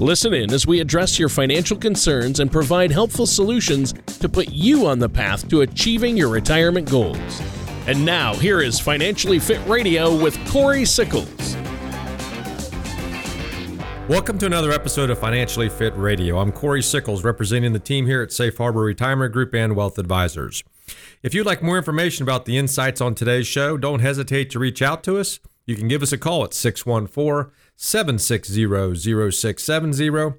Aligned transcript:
Listen 0.00 0.34
in 0.34 0.52
as 0.52 0.66
we 0.66 0.80
address 0.80 1.18
your 1.18 1.30
financial 1.30 1.74
concerns 1.74 2.40
and 2.40 2.52
provide 2.52 2.90
helpful 2.90 3.24
solutions 3.24 3.94
to 4.20 4.28
put 4.28 4.50
you 4.50 4.86
on 4.86 4.98
the 4.98 5.08
path 5.08 5.48
to 5.48 5.62
achieving 5.62 6.18
your 6.18 6.28
retirement 6.28 6.90
goals. 6.90 7.40
And 7.86 8.04
now, 8.04 8.34
here 8.34 8.60
is 8.60 8.78
Financially 8.78 9.38
Fit 9.38 9.58
Radio 9.66 10.14
with 10.14 10.38
Corey 10.50 10.84
Sickles. 10.84 11.56
Welcome 14.06 14.36
to 14.40 14.44
another 14.44 14.70
episode 14.70 15.08
of 15.08 15.18
Financially 15.18 15.70
Fit 15.70 15.96
Radio. 15.96 16.40
I'm 16.40 16.52
Corey 16.52 16.82
Sickles, 16.82 17.24
representing 17.24 17.72
the 17.72 17.78
team 17.78 18.04
here 18.04 18.20
at 18.20 18.32
Safe 18.32 18.58
Harbor 18.58 18.82
Retirement 18.82 19.32
Group 19.32 19.54
and 19.54 19.74
Wealth 19.74 19.96
Advisors. 19.96 20.62
If 21.22 21.32
you'd 21.32 21.46
like 21.46 21.62
more 21.62 21.78
information 21.78 22.22
about 22.22 22.44
the 22.44 22.58
insights 22.58 23.00
on 23.00 23.14
today's 23.14 23.46
show, 23.46 23.78
don't 23.78 24.00
hesitate 24.00 24.50
to 24.50 24.58
reach 24.58 24.82
out 24.82 25.02
to 25.04 25.16
us. 25.16 25.40
You 25.64 25.74
can 25.74 25.88
give 25.88 26.02
us 26.02 26.12
a 26.12 26.18
call 26.18 26.44
at 26.44 26.52
614 26.52 27.50
760 27.76 29.30
0670 29.30 30.38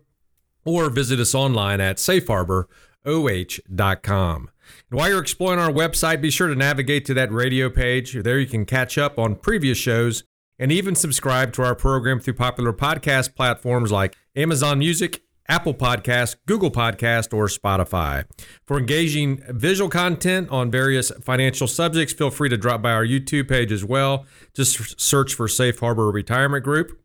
or 0.65 0.89
visit 0.89 1.19
us 1.19 1.33
online 1.33 1.79
at 1.79 1.97
safeharboroh.com. 1.97 4.49
And 4.89 4.99
while 4.99 5.09
you're 5.09 5.21
exploring 5.21 5.59
our 5.59 5.71
website, 5.71 6.21
be 6.21 6.29
sure 6.29 6.47
to 6.47 6.55
navigate 6.55 7.05
to 7.05 7.13
that 7.13 7.31
radio 7.31 7.69
page. 7.69 8.13
There 8.13 8.39
you 8.39 8.47
can 8.47 8.65
catch 8.65 8.97
up 8.97 9.17
on 9.17 9.35
previous 9.35 9.77
shows 9.77 10.23
and 10.59 10.71
even 10.71 10.95
subscribe 10.95 11.53
to 11.53 11.63
our 11.63 11.75
program 11.75 12.19
through 12.19 12.33
popular 12.33 12.73
podcast 12.73 13.35
platforms 13.35 13.91
like 13.91 14.15
Amazon 14.35 14.79
Music, 14.79 15.21
Apple 15.47 15.73
Podcast, 15.73 16.35
Google 16.45 16.71
Podcast, 16.71 17.33
or 17.33 17.47
Spotify. 17.47 18.25
For 18.65 18.77
engaging 18.77 19.41
visual 19.49 19.89
content 19.89 20.49
on 20.49 20.69
various 20.69 21.11
financial 21.21 21.67
subjects, 21.67 22.13
feel 22.13 22.31
free 22.31 22.49
to 22.49 22.57
drop 22.57 22.81
by 22.81 22.91
our 22.91 23.05
YouTube 23.05 23.47
page 23.47 23.71
as 23.71 23.85
well. 23.85 24.25
Just 24.53 24.99
search 24.99 25.33
for 25.33 25.47
Safe 25.47 25.79
Harbor 25.79 26.11
Retirement 26.11 26.65
Group. 26.65 26.99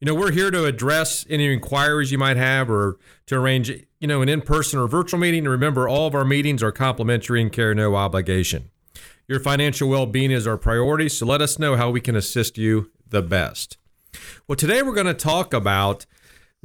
You 0.00 0.06
know, 0.06 0.14
we're 0.14 0.32
here 0.32 0.50
to 0.50 0.64
address 0.64 1.24
any 1.30 1.52
inquiries 1.52 2.10
you 2.10 2.18
might 2.18 2.36
have 2.36 2.68
or 2.68 2.98
to 3.26 3.36
arrange, 3.36 3.70
you 4.00 4.08
know, 4.08 4.22
an 4.22 4.28
in-person 4.28 4.78
or 4.78 4.88
virtual 4.88 5.20
meeting. 5.20 5.44
And 5.44 5.48
remember, 5.48 5.88
all 5.88 6.08
of 6.08 6.14
our 6.16 6.24
meetings 6.24 6.62
are 6.64 6.72
complimentary 6.72 7.40
and 7.40 7.52
carry 7.52 7.76
no 7.76 7.94
obligation. 7.94 8.70
Your 9.28 9.38
financial 9.38 9.88
well-being 9.88 10.32
is 10.32 10.46
our 10.46 10.58
priority, 10.58 11.08
so 11.08 11.24
let 11.26 11.40
us 11.40 11.58
know 11.58 11.76
how 11.76 11.90
we 11.90 12.00
can 12.00 12.16
assist 12.16 12.58
you 12.58 12.90
the 13.08 13.22
best. 13.22 13.78
Well, 14.48 14.56
today 14.56 14.82
we're 14.82 14.94
going 14.94 15.06
to 15.06 15.14
talk 15.14 15.54
about 15.54 16.06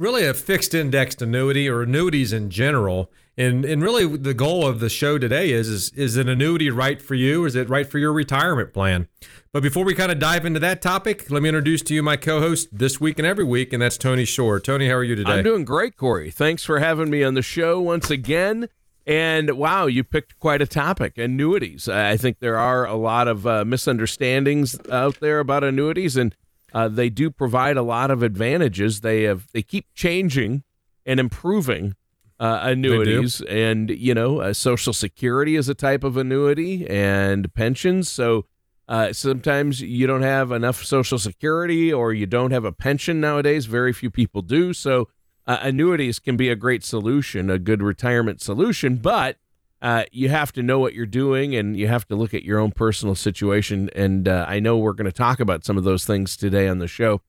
really 0.00 0.24
a 0.24 0.34
fixed 0.34 0.74
indexed 0.74 1.20
annuity 1.20 1.68
or 1.68 1.82
annuities 1.82 2.32
in 2.32 2.50
general. 2.50 3.10
And 3.36 3.64
and 3.64 3.82
really 3.82 4.06
the 4.16 4.34
goal 4.34 4.66
of 4.66 4.80
the 4.80 4.88
show 4.88 5.18
today 5.18 5.52
is 5.52 5.68
is 5.68 5.90
is 5.90 6.16
an 6.16 6.28
annuity 6.28 6.68
right 6.68 7.00
for 7.00 7.14
you? 7.14 7.44
Is 7.44 7.54
it 7.54 7.68
right 7.68 7.86
for 7.86 7.98
your 7.98 8.12
retirement 8.12 8.72
plan? 8.72 9.08
But 9.52 9.62
before 9.62 9.84
we 9.84 9.94
kind 9.94 10.10
of 10.12 10.18
dive 10.18 10.44
into 10.44 10.60
that 10.60 10.82
topic, 10.82 11.30
let 11.30 11.42
me 11.42 11.48
introduce 11.48 11.82
to 11.82 11.94
you 11.94 12.02
my 12.02 12.16
co-host 12.16 12.68
this 12.72 13.00
week 13.00 13.18
and 13.18 13.26
every 13.26 13.44
week, 13.44 13.72
and 13.72 13.80
that's 13.82 13.96
Tony 13.96 14.24
Shore. 14.24 14.60
Tony, 14.60 14.88
how 14.88 14.94
are 14.94 15.04
you 15.04 15.16
today? 15.16 15.30
I'm 15.30 15.44
doing 15.44 15.64
great, 15.64 15.96
Corey. 15.96 16.30
Thanks 16.30 16.64
for 16.64 16.80
having 16.80 17.10
me 17.10 17.22
on 17.22 17.34
the 17.34 17.42
show 17.42 17.80
once 17.80 18.10
again. 18.10 18.68
And 19.06 19.52
wow, 19.52 19.86
you 19.86 20.04
picked 20.04 20.38
quite 20.38 20.60
a 20.60 20.66
topic 20.66 21.16
annuities. 21.16 21.88
I 21.88 22.16
think 22.16 22.38
there 22.40 22.58
are 22.58 22.86
a 22.86 22.94
lot 22.94 23.26
of 23.26 23.46
uh, 23.46 23.64
misunderstandings 23.64 24.78
out 24.90 25.18
there 25.20 25.40
about 25.40 25.64
annuities, 25.64 26.16
and 26.16 26.34
uh, 26.72 26.88
they 26.88 27.10
do 27.10 27.30
provide 27.30 27.76
a 27.76 27.82
lot 27.82 28.10
of 28.10 28.22
advantages. 28.22 29.00
They 29.00 29.22
have 29.24 29.48
they 29.52 29.62
keep 29.62 29.86
changing 29.94 30.62
and 31.06 31.18
improving 31.20 31.94
uh, 32.38 32.60
annuities, 32.62 33.40
and 33.42 33.90
you 33.90 34.14
know, 34.14 34.40
uh, 34.40 34.52
Social 34.52 34.92
Security 34.92 35.56
is 35.56 35.68
a 35.68 35.74
type 35.74 36.04
of 36.04 36.16
annuity, 36.16 36.86
and 36.88 37.52
pensions. 37.54 38.10
So 38.10 38.46
uh, 38.90 39.12
sometimes 39.12 39.80
you 39.80 40.06
don't 40.06 40.22
have 40.22 40.50
enough 40.50 40.84
Social 40.84 41.18
Security 41.18 41.92
or 41.92 42.12
you 42.12 42.26
don't 42.26 42.50
have 42.50 42.64
a 42.64 42.72
pension 42.72 43.20
nowadays. 43.20 43.66
Very 43.66 43.92
few 43.92 44.10
people 44.10 44.42
do. 44.42 44.72
So 44.72 45.08
uh, 45.46 45.58
annuities 45.62 46.18
can 46.18 46.36
be 46.36 46.48
a 46.48 46.56
great 46.56 46.82
solution, 46.82 47.50
a 47.50 47.58
good 47.58 47.82
retirement 47.82 48.40
solution, 48.40 48.96
but 48.96 49.36
uh, 49.82 50.04
you 50.12 50.28
have 50.28 50.52
to 50.52 50.62
know 50.62 50.78
what 50.78 50.94
you're 50.94 51.06
doing 51.06 51.54
and 51.54 51.76
you 51.76 51.88
have 51.88 52.06
to 52.08 52.16
look 52.16 52.34
at 52.34 52.42
your 52.42 52.58
own 52.58 52.72
personal 52.72 53.14
situation. 53.14 53.90
And 53.94 54.28
uh, 54.28 54.44
I 54.48 54.60
know 54.60 54.76
we're 54.76 54.92
going 54.92 55.06
to 55.06 55.12
talk 55.12 55.40
about 55.40 55.64
some 55.64 55.76
of 55.76 55.84
those 55.84 56.04
things 56.04 56.36
today 56.36 56.68
on 56.68 56.78
the 56.78 56.88
show. 56.88 57.20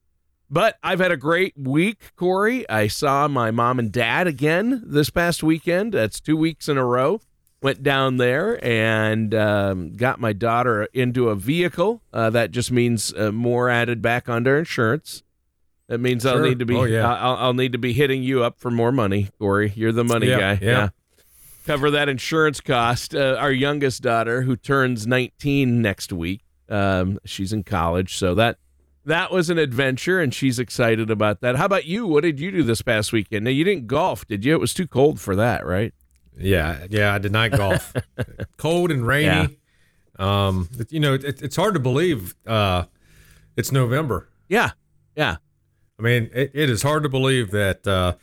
But 0.49 0.77
I've 0.83 0.99
had 0.99 1.11
a 1.11 1.17
great 1.17 1.57
week, 1.57 2.13
Corey. 2.17 2.67
I 2.69 2.87
saw 2.87 3.29
my 3.29 3.51
mom 3.51 3.79
and 3.79 3.91
dad 3.91 4.27
again 4.27 4.83
this 4.85 5.09
past 5.09 5.43
weekend. 5.43 5.93
That's 5.93 6.19
two 6.19 6.35
weeks 6.35 6.67
in 6.67 6.77
a 6.77 6.85
row 6.85 7.21
went 7.61 7.83
down 7.83 8.17
there 8.17 8.63
and 8.65 9.33
um, 9.35 9.93
got 9.93 10.19
my 10.19 10.33
daughter 10.33 10.85
into 10.93 11.29
a 11.29 11.35
vehicle. 11.35 12.01
Uh, 12.11 12.29
that 12.31 12.51
just 12.51 12.71
means 12.71 13.13
uh, 13.13 13.31
more 13.31 13.69
added 13.69 14.01
back 14.01 14.27
under 14.27 14.57
insurance. 14.57 15.23
That 15.87 15.99
means 15.99 16.23
sure. 16.23 16.31
I'll 16.31 16.41
need 16.41 16.59
to 16.59 16.65
be. 16.65 16.75
Oh, 16.75 16.83
yeah. 16.83 17.13
I'll, 17.13 17.35
I'll, 17.35 17.53
need 17.53 17.73
to 17.73 17.77
be 17.77 17.93
hitting 17.93 18.23
you 18.23 18.43
up 18.43 18.59
for 18.59 18.71
more 18.71 18.91
money, 18.91 19.29
Corey. 19.39 19.73
You're 19.75 19.91
the 19.91 20.05
money 20.05 20.27
yeah, 20.27 20.39
guy. 20.39 20.59
Yeah. 20.61 20.71
yeah. 20.71 20.89
Cover 21.71 21.91
that 21.91 22.09
insurance 22.09 22.59
cost. 22.59 23.15
Uh, 23.15 23.37
our 23.39 23.49
youngest 23.49 24.01
daughter, 24.01 24.41
who 24.41 24.57
turns 24.57 25.07
19 25.07 25.81
next 25.81 26.11
week, 26.11 26.41
um, 26.67 27.17
she's 27.23 27.53
in 27.53 27.63
college, 27.63 28.17
so 28.17 28.35
that 28.35 28.57
that 29.05 29.31
was 29.31 29.49
an 29.49 29.57
adventure, 29.57 30.19
and 30.19 30.33
she's 30.33 30.59
excited 30.59 31.09
about 31.09 31.39
that. 31.39 31.55
How 31.55 31.63
about 31.63 31.85
you? 31.85 32.05
What 32.05 32.23
did 32.23 32.41
you 32.41 32.51
do 32.51 32.61
this 32.61 32.81
past 32.81 33.13
weekend? 33.13 33.45
Now 33.45 33.51
you 33.51 33.63
didn't 33.63 33.87
golf, 33.87 34.27
did 34.27 34.43
you? 34.43 34.53
It 34.53 34.59
was 34.59 34.73
too 34.73 34.85
cold 34.85 35.21
for 35.21 35.33
that, 35.37 35.65
right? 35.65 35.93
Yeah, 36.37 36.87
yeah, 36.89 37.13
I 37.13 37.19
did 37.19 37.31
not 37.31 37.51
golf. 37.51 37.93
Cold 38.57 38.91
and 38.91 39.07
rainy. 39.07 39.57
Yeah. 40.19 40.47
Um, 40.47 40.67
you 40.89 40.99
know, 40.99 41.13
it, 41.13 41.41
it's 41.41 41.55
hard 41.55 41.73
to 41.75 41.79
believe 41.79 42.35
uh, 42.45 42.83
it's 43.55 43.71
November. 43.71 44.27
Yeah, 44.49 44.71
yeah. 45.15 45.37
I 45.97 46.01
mean, 46.01 46.29
it, 46.33 46.51
it 46.53 46.69
is 46.69 46.83
hard 46.83 47.03
to 47.03 47.09
believe 47.09 47.51
that. 47.51 47.87
Uh, 47.87 48.15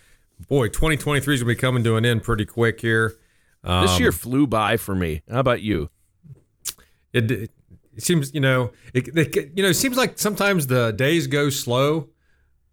boy, 0.50 0.68
2023 0.68 1.34
is 1.34 1.40
gonna 1.40 1.48
be 1.48 1.56
coming 1.56 1.82
to 1.84 1.96
an 1.96 2.04
end 2.04 2.22
pretty 2.22 2.44
quick 2.44 2.82
here. 2.82 3.16
Um, 3.64 3.86
this 3.86 4.00
year 4.00 4.12
flew 4.12 4.46
by 4.46 4.76
for 4.76 4.94
me. 4.94 5.22
How 5.30 5.40
about 5.40 5.62
you? 5.62 5.90
It, 7.12 7.30
it, 7.30 7.50
seems, 7.98 8.32
you 8.32 8.40
know, 8.40 8.70
it, 8.94 9.08
it, 9.16 9.52
you 9.56 9.62
know, 9.62 9.70
it 9.70 9.74
seems 9.74 9.96
like 9.96 10.18
sometimes 10.18 10.68
the 10.68 10.92
days 10.92 11.26
go 11.26 11.50
slow, 11.50 12.08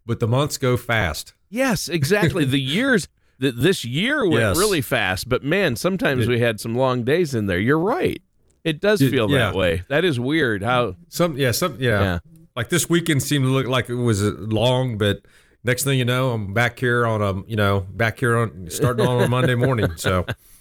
but 0.06 0.20
the 0.20 0.28
months 0.28 0.58
go 0.58 0.78
fast. 0.78 1.34
Yes, 1.50 1.90
exactly. 1.90 2.46
the 2.46 2.60
years 2.62 3.08
th- 3.40 3.56
this 3.56 3.86
year 3.86 4.28
went 4.28 4.42
yes. 4.42 4.58
really 4.58 4.82
fast, 4.82 5.30
but 5.30 5.44
man, 5.44 5.76
sometimes 5.76 6.26
it, 6.26 6.30
we 6.30 6.40
had 6.40 6.60
some 6.60 6.76
long 6.76 7.04
days 7.04 7.34
in 7.34 7.48
there. 7.48 7.60
You're 7.60 7.80
right. 7.80 8.22
It 8.64 8.82
does 8.82 9.00
feel 9.00 9.30
yeah. 9.30 9.38
that 9.38 9.56
way. 9.56 9.84
That 9.90 10.04
is 10.04 10.20
weird. 10.20 10.64
How 10.64 10.96
some 11.08 11.38
yeah 11.38 11.52
some 11.52 11.78
yeah. 11.80 12.02
yeah. 12.02 12.20
Like 12.56 12.70
this 12.70 12.90
weekend 12.90 13.22
seemed 13.22 13.46
to 13.46 13.50
look 13.50 13.68
like 13.68 13.90
it 13.90 13.96
was 13.96 14.24
long, 14.24 14.98
but 14.98 15.22
next 15.64 15.84
thing 15.84 16.00
you 16.00 16.06
know, 16.06 16.32
I'm 16.32 16.54
back 16.54 16.80
here 16.80 17.06
on 17.06 17.22
a 17.22 17.44
you 17.48 17.56
know 17.56 17.82
back 17.92 18.20
here 18.20 18.36
on 18.38 18.68
starting 18.70 19.06
on 19.06 19.22
a 19.22 19.28
Monday 19.28 19.56
morning. 19.56 19.96
So 19.98 20.26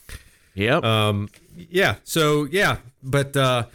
yeah, 0.54 0.76
um, 0.76 1.28
yeah. 1.56 1.96
So 2.04 2.44
yeah, 2.44 2.78
but 3.02 3.36
uh, 3.36 3.66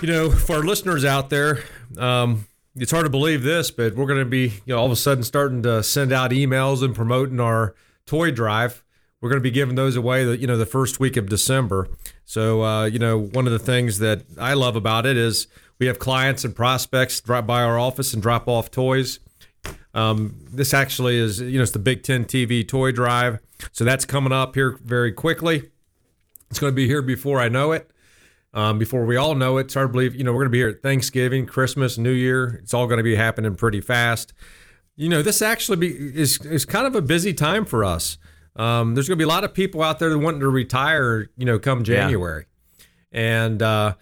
you 0.00 0.08
know, 0.08 0.30
for 0.30 0.56
our 0.56 0.62
listeners 0.62 1.04
out 1.04 1.30
there, 1.30 1.62
um, 1.98 2.46
it's 2.76 2.90
hard 2.90 3.04
to 3.04 3.10
believe 3.10 3.42
this, 3.42 3.70
but 3.70 3.94
we're 3.94 4.06
going 4.06 4.20
to 4.20 4.24
be 4.24 4.54
you 4.64 4.74
know 4.74 4.78
all 4.78 4.86
of 4.86 4.92
a 4.92 4.96
sudden 4.96 5.24
starting 5.24 5.62
to 5.64 5.82
send 5.82 6.12
out 6.12 6.30
emails 6.30 6.82
and 6.82 6.94
promoting 6.94 7.40
our 7.40 7.74
toy 8.06 8.30
drive. 8.30 8.82
We're 9.20 9.28
going 9.28 9.40
to 9.40 9.44
be 9.44 9.52
giving 9.52 9.76
those 9.76 9.94
away, 9.94 10.24
the, 10.24 10.36
you 10.36 10.48
know, 10.48 10.56
the 10.56 10.66
first 10.66 10.98
week 10.98 11.16
of 11.16 11.28
December. 11.28 11.88
So, 12.24 12.64
uh, 12.64 12.86
you 12.86 12.98
know, 12.98 13.18
one 13.20 13.46
of 13.46 13.52
the 13.52 13.58
things 13.60 14.00
that 14.00 14.24
I 14.36 14.54
love 14.54 14.74
about 14.74 15.06
it 15.06 15.16
is 15.16 15.46
we 15.78 15.86
have 15.86 16.00
clients 16.00 16.44
and 16.44 16.56
prospects 16.56 17.20
drop 17.20 17.46
by 17.46 17.62
our 17.62 17.78
office 17.78 18.12
and 18.12 18.20
drop 18.20 18.48
off 18.48 18.72
toys. 18.72 19.20
Um, 19.94 20.34
this 20.50 20.74
actually 20.74 21.18
is, 21.18 21.40
you 21.40 21.58
know, 21.58 21.62
it's 21.62 21.70
the 21.70 21.78
Big 21.78 22.02
Ten 22.02 22.24
TV 22.24 22.66
toy 22.66 22.90
drive. 22.90 23.38
So 23.70 23.84
that's 23.84 24.04
coming 24.04 24.32
up 24.32 24.54
here 24.54 24.78
very 24.82 25.12
quickly. 25.12 25.70
It's 26.50 26.58
going 26.58 26.72
to 26.72 26.76
be 26.76 26.86
here 26.86 27.02
before 27.02 27.40
I 27.40 27.48
know 27.48 27.72
it. 27.72 27.90
Um, 28.54 28.78
before 28.78 29.06
we 29.06 29.16
all 29.16 29.34
know 29.34 29.56
it, 29.56 29.62
it's 29.62 29.74
hard 29.74 29.88
to 29.88 29.92
believe, 29.92 30.14
you 30.14 30.24
know, 30.24 30.32
we're 30.32 30.40
going 30.40 30.50
to 30.50 30.52
be 30.52 30.58
here 30.58 30.68
at 30.68 30.82
Thanksgiving, 30.82 31.46
Christmas, 31.46 31.96
New 31.96 32.10
Year. 32.10 32.60
It's 32.62 32.74
all 32.74 32.86
going 32.86 32.98
to 32.98 33.02
be 33.02 33.14
happening 33.14 33.54
pretty 33.54 33.80
fast. 33.80 34.34
You 34.94 35.08
know, 35.08 35.22
this 35.22 35.40
actually 35.40 35.78
be, 35.78 35.88
is 35.88 36.38
is 36.44 36.66
kind 36.66 36.86
of 36.86 36.94
a 36.94 37.00
busy 37.00 37.32
time 37.32 37.64
for 37.64 37.82
us. 37.82 38.18
Um, 38.56 38.94
there's 38.94 39.08
going 39.08 39.16
to 39.18 39.22
be 39.22 39.24
a 39.24 39.28
lot 39.28 39.44
of 39.44 39.54
people 39.54 39.82
out 39.82 39.98
there 39.98 40.16
wanting 40.18 40.40
to 40.40 40.50
retire. 40.50 41.30
You 41.38 41.46
know, 41.46 41.58
come 41.58 41.82
January, 41.82 42.44
yeah. 43.10 43.18
and 43.18 43.62
uh, 43.62 43.94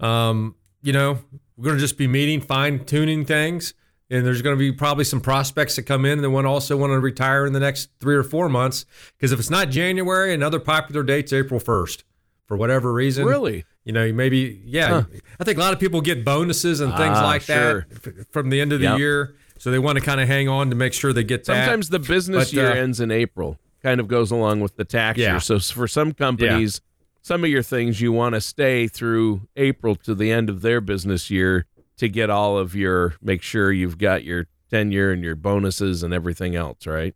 um, 0.00 0.54
you 0.80 0.94
know, 0.94 1.18
we're 1.58 1.64
going 1.64 1.76
to 1.76 1.80
just 1.80 1.98
be 1.98 2.08
meeting, 2.08 2.40
fine 2.40 2.86
tuning 2.86 3.26
things. 3.26 3.74
And 4.10 4.24
there's 4.24 4.40
going 4.40 4.56
to 4.56 4.58
be 4.58 4.72
probably 4.72 5.04
some 5.04 5.20
prospects 5.20 5.76
that 5.76 5.82
come 5.82 6.06
in 6.06 6.22
that 6.22 6.30
want 6.30 6.46
also 6.46 6.76
want 6.78 6.92
to 6.92 6.98
retire 7.00 7.44
in 7.44 7.52
the 7.52 7.60
next 7.60 7.90
three 8.00 8.14
or 8.16 8.22
four 8.22 8.48
months. 8.48 8.86
Because 9.16 9.32
if 9.32 9.38
it's 9.38 9.50
not 9.50 9.68
January, 9.68 10.32
another 10.32 10.58
popular 10.58 11.02
date's 11.02 11.32
April 11.32 11.60
1st 11.60 12.04
for 12.46 12.56
whatever 12.56 12.90
reason. 12.92 13.26
Really? 13.26 13.66
You 13.84 13.92
know, 13.92 14.10
maybe 14.12 14.62
yeah. 14.64 14.88
Huh. 14.88 15.02
I 15.38 15.44
think 15.44 15.58
a 15.58 15.60
lot 15.60 15.74
of 15.74 15.80
people 15.80 16.00
get 16.00 16.24
bonuses 16.24 16.80
and 16.80 16.90
things 16.96 17.18
Ah, 17.18 17.24
like 17.26 17.42
sure. 17.42 17.86
that 17.90 18.06
f- 18.18 18.26
from 18.30 18.48
the 18.50 18.60
end 18.62 18.72
of 18.72 18.80
the 18.80 18.86
Yep. 18.86 18.98
year, 18.98 19.34
so 19.58 19.70
they 19.70 19.78
want 19.78 19.98
to 19.98 20.04
kind 20.04 20.20
of 20.22 20.28
hang 20.28 20.48
on 20.48 20.70
to 20.70 20.76
make 20.76 20.94
sure 20.94 21.12
they 21.12 21.22
get 21.24 21.44
that. 21.44 21.64
Sometimes 21.64 21.90
the 21.90 21.98
business 21.98 22.46
But, 22.50 22.52
year 22.54 22.70
uh, 22.70 22.74
ends 22.76 23.00
in 23.00 23.10
April, 23.10 23.58
kind 23.82 24.00
of 24.00 24.08
goes 24.08 24.30
along 24.30 24.60
with 24.60 24.76
the 24.76 24.84
tax 24.86 25.18
Yeah. 25.18 25.32
year. 25.32 25.40
So 25.40 25.58
for 25.58 25.86
some 25.88 26.12
companies, 26.12 26.80
some 27.20 27.44
of 27.44 27.50
your 27.50 27.62
things 27.62 28.00
you 28.00 28.12
want 28.12 28.34
to 28.34 28.40
stay 28.40 28.88
through 28.88 29.42
April 29.56 29.94
to 29.96 30.14
the 30.14 30.30
end 30.32 30.48
of 30.48 30.62
their 30.62 30.80
business 30.80 31.30
year 31.30 31.66
to 31.98 32.08
get 32.08 32.30
all 32.30 32.58
of 32.58 32.74
your, 32.74 33.14
make 33.22 33.42
sure 33.42 33.70
you've 33.72 33.98
got 33.98 34.24
your 34.24 34.46
tenure 34.70 35.10
and 35.12 35.22
your 35.22 35.36
bonuses 35.36 36.02
and 36.02 36.12
everything 36.14 36.56
else, 36.56 36.86
right? 36.86 37.14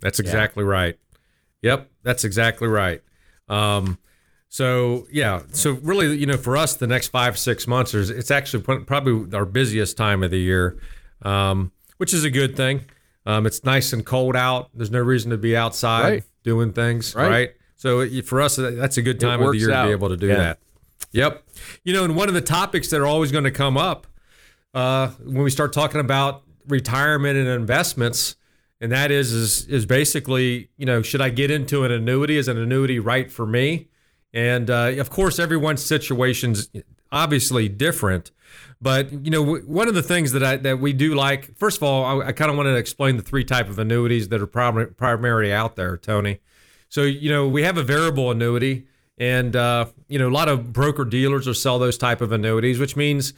That's 0.00 0.18
exactly 0.20 0.64
right. 0.64 0.98
Yep, 1.62 1.90
that's 2.02 2.24
exactly 2.24 2.68
right. 2.68 3.02
Um, 3.48 3.98
so 4.48 5.06
yeah, 5.10 5.42
so 5.52 5.72
really, 5.82 6.16
you 6.16 6.26
know, 6.26 6.36
for 6.36 6.56
us, 6.56 6.74
the 6.76 6.86
next 6.86 7.08
five 7.08 7.38
six 7.38 7.66
months 7.66 7.94
is 7.94 8.10
it's 8.10 8.30
actually 8.30 8.62
probably 8.84 9.36
our 9.36 9.44
busiest 9.44 9.96
time 9.96 10.22
of 10.22 10.30
the 10.30 10.38
year, 10.38 10.78
um, 11.22 11.72
which 11.96 12.12
is 12.14 12.24
a 12.24 12.30
good 12.30 12.56
thing. 12.56 12.82
Um, 13.24 13.46
it's 13.46 13.64
nice 13.64 13.92
and 13.92 14.04
cold 14.06 14.36
out. 14.36 14.70
There's 14.74 14.90
no 14.90 15.00
reason 15.00 15.30
to 15.32 15.36
be 15.38 15.56
outside 15.56 16.02
Right. 16.08 16.24
doing 16.44 16.72
things, 16.72 17.14
Right. 17.14 17.28
right? 17.28 17.50
So 17.76 18.00
it, 18.00 18.24
for 18.26 18.40
us, 18.40 18.56
that's 18.56 18.96
a 18.98 19.02
good 19.02 19.18
time 19.18 19.42
of 19.42 19.52
the 19.52 19.58
year 19.58 19.68
to 19.68 19.84
be 19.84 19.90
able 19.90 20.10
to 20.10 20.16
do 20.16 20.28
Yeah. 20.28 20.36
that. 20.36 20.58
Yep. 21.12 21.44
You 21.84 21.92
know, 21.92 22.04
and 22.04 22.16
one 22.16 22.28
of 22.28 22.34
the 22.34 22.40
topics 22.40 22.90
that 22.90 23.00
are 23.00 23.06
always 23.06 23.32
going 23.32 23.44
to 23.44 23.50
come 23.50 23.76
up 23.76 24.06
uh, 24.74 25.08
when 25.24 25.42
we 25.42 25.50
start 25.50 25.72
talking 25.72 26.00
about 26.00 26.42
retirement 26.68 27.38
and 27.38 27.48
investments, 27.48 28.36
and 28.80 28.92
that 28.92 29.10
is 29.10 29.32
is 29.32 29.66
is 29.68 29.86
basically 29.86 30.68
you 30.76 30.84
know 30.84 31.00
should 31.02 31.22
I 31.22 31.30
get 31.30 31.50
into 31.50 31.84
an 31.84 31.92
annuity? 31.92 32.36
Is 32.36 32.48
an 32.48 32.58
annuity 32.58 32.98
right 32.98 33.30
for 33.30 33.46
me? 33.46 33.88
And 34.34 34.68
uh, 34.68 34.92
of 34.98 35.08
course, 35.08 35.38
everyone's 35.38 35.82
situation's 35.82 36.68
obviously 37.10 37.68
different. 37.68 38.32
But 38.80 39.10
you 39.10 39.30
know, 39.30 39.44
w- 39.44 39.64
one 39.64 39.88
of 39.88 39.94
the 39.94 40.02
things 40.02 40.32
that 40.32 40.42
I 40.42 40.56
that 40.58 40.78
we 40.78 40.92
do 40.92 41.14
like, 41.14 41.56
first 41.56 41.78
of 41.78 41.82
all, 41.82 42.04
I, 42.20 42.26
I 42.26 42.32
kind 42.32 42.50
of 42.50 42.56
wanted 42.56 42.72
to 42.72 42.76
explain 42.76 43.16
the 43.16 43.22
three 43.22 43.44
type 43.44 43.68
of 43.68 43.78
annuities 43.78 44.28
that 44.28 44.40
are 44.40 44.46
prim- 44.46 44.94
primarily 44.94 45.52
out 45.52 45.76
there, 45.76 45.96
Tony. 45.96 46.40
So 46.88 47.02
you 47.02 47.30
know, 47.30 47.48
we 47.48 47.62
have 47.62 47.78
a 47.78 47.82
variable 47.82 48.30
annuity, 48.30 48.86
and 49.18 49.56
uh, 49.56 49.86
you 50.08 50.18
know, 50.18 50.28
a 50.28 50.30
lot 50.30 50.48
of 50.48 50.72
broker 50.72 51.04
dealers 51.04 51.46
will 51.46 51.54
sell 51.54 51.78
those 51.78 51.98
type 51.98 52.20
of 52.20 52.32
annuities, 52.32 52.78
which 52.78 52.96
means 52.96 53.32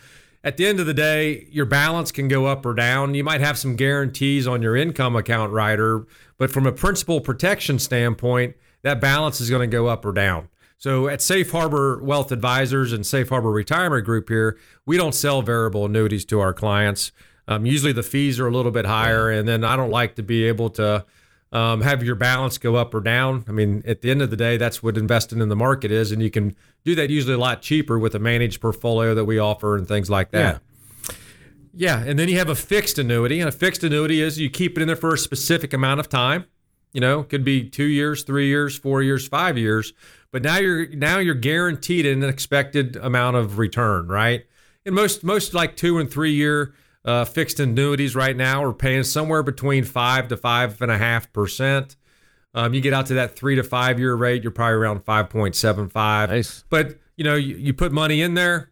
at 0.44 0.56
the 0.56 0.66
end 0.66 0.80
of 0.80 0.86
the 0.86 0.94
day, 0.94 1.46
your 1.50 1.66
balance 1.66 2.12
can 2.12 2.28
go 2.28 2.46
up 2.46 2.64
or 2.64 2.74
down. 2.74 3.14
You 3.14 3.24
might 3.24 3.40
have 3.40 3.58
some 3.58 3.76
guarantees 3.76 4.46
on 4.46 4.62
your 4.62 4.76
income 4.76 5.16
account 5.16 5.52
rider, 5.52 6.06
but 6.36 6.50
from 6.50 6.66
a 6.66 6.72
principal 6.72 7.20
protection 7.20 7.78
standpoint, 7.78 8.56
that 8.82 9.00
balance 9.00 9.40
is 9.40 9.50
going 9.50 9.68
to 9.68 9.76
go 9.76 9.88
up 9.88 10.04
or 10.04 10.12
down. 10.12 10.48
So 10.76 11.08
at 11.08 11.20
Safe 11.20 11.50
Harbor 11.50 12.00
Wealth 12.00 12.30
Advisors 12.30 12.92
and 12.92 13.04
Safe 13.04 13.28
Harbor 13.28 13.50
Retirement 13.50 14.04
Group 14.04 14.28
here, 14.28 14.56
we 14.86 14.96
don't 14.96 15.14
sell 15.14 15.42
variable 15.42 15.84
annuities 15.86 16.24
to 16.26 16.38
our 16.38 16.54
clients. 16.54 17.10
Um, 17.48 17.66
usually 17.66 17.92
the 17.92 18.04
fees 18.04 18.38
are 18.38 18.46
a 18.46 18.52
little 18.52 18.70
bit 18.70 18.86
higher, 18.86 19.28
and 19.28 19.48
then 19.48 19.64
I 19.64 19.74
don't 19.74 19.90
like 19.90 20.14
to 20.16 20.22
be 20.22 20.44
able 20.44 20.70
to 20.70 21.04
um, 21.52 21.80
have 21.80 22.02
your 22.02 22.14
balance 22.14 22.58
go 22.58 22.76
up 22.76 22.94
or 22.94 23.00
down. 23.00 23.44
I 23.48 23.52
mean, 23.52 23.82
at 23.86 24.02
the 24.02 24.10
end 24.10 24.22
of 24.22 24.30
the 24.30 24.36
day, 24.36 24.56
that's 24.56 24.82
what 24.82 24.96
investing 24.96 25.40
in 25.40 25.48
the 25.48 25.56
market 25.56 25.90
is, 25.90 26.12
and 26.12 26.22
you 26.22 26.30
can 26.30 26.54
do 26.84 26.94
that 26.94 27.10
usually 27.10 27.34
a 27.34 27.38
lot 27.38 27.62
cheaper 27.62 27.98
with 27.98 28.14
a 28.14 28.18
managed 28.18 28.60
portfolio 28.60 29.14
that 29.14 29.24
we 29.24 29.38
offer 29.38 29.76
and 29.76 29.88
things 29.88 30.10
like 30.10 30.30
that. 30.32 30.60
Yeah, 31.08 31.14
yeah, 31.74 32.04
and 32.04 32.18
then 32.18 32.28
you 32.28 32.38
have 32.38 32.48
a 32.48 32.54
fixed 32.54 32.98
annuity, 32.98 33.40
and 33.40 33.48
a 33.48 33.52
fixed 33.52 33.82
annuity 33.82 34.20
is 34.20 34.38
you 34.38 34.50
keep 34.50 34.76
it 34.76 34.82
in 34.82 34.88
there 34.88 34.96
for 34.96 35.14
a 35.14 35.18
specific 35.18 35.72
amount 35.72 36.00
of 36.00 36.08
time. 36.08 36.44
You 36.92 37.00
know, 37.00 37.20
it 37.20 37.28
could 37.28 37.44
be 37.44 37.68
two 37.68 37.84
years, 37.84 38.24
three 38.24 38.48
years, 38.48 38.76
four 38.76 39.02
years, 39.02 39.28
five 39.28 39.58
years. 39.58 39.92
But 40.30 40.42
now 40.42 40.58
you're 40.58 40.88
now 40.88 41.18
you're 41.18 41.34
guaranteed 41.34 42.04
an 42.04 42.22
expected 42.22 42.96
amount 42.96 43.36
of 43.36 43.58
return, 43.58 44.08
right? 44.08 44.44
And 44.84 44.94
most 44.94 45.24
most 45.24 45.54
like 45.54 45.76
two 45.76 45.98
and 45.98 46.10
three 46.10 46.32
year 46.32 46.74
uh, 47.04 47.24
fixed 47.24 47.60
annuities 47.60 48.14
right 48.14 48.36
now 48.36 48.62
are 48.62 48.72
paying 48.72 49.02
somewhere 49.02 49.42
between 49.42 49.84
five 49.84 50.28
to 50.28 50.36
five 50.36 50.80
and 50.82 50.90
a 50.90 50.98
half 50.98 51.32
percent. 51.32 51.96
Um, 52.54 52.74
you 52.74 52.80
get 52.80 52.92
out 52.92 53.06
to 53.06 53.14
that 53.14 53.36
three 53.36 53.56
to 53.56 53.62
five 53.62 53.98
year 53.98 54.14
rate, 54.14 54.42
you're 54.42 54.50
probably 54.52 54.74
around 54.74 55.04
five 55.04 55.30
point 55.30 55.54
seven 55.54 55.88
five. 55.88 56.30
Nice. 56.30 56.64
But 56.68 56.98
you 57.16 57.24
know, 57.24 57.34
you, 57.34 57.56
you 57.56 57.74
put 57.74 57.92
money 57.92 58.20
in 58.20 58.34
there, 58.34 58.70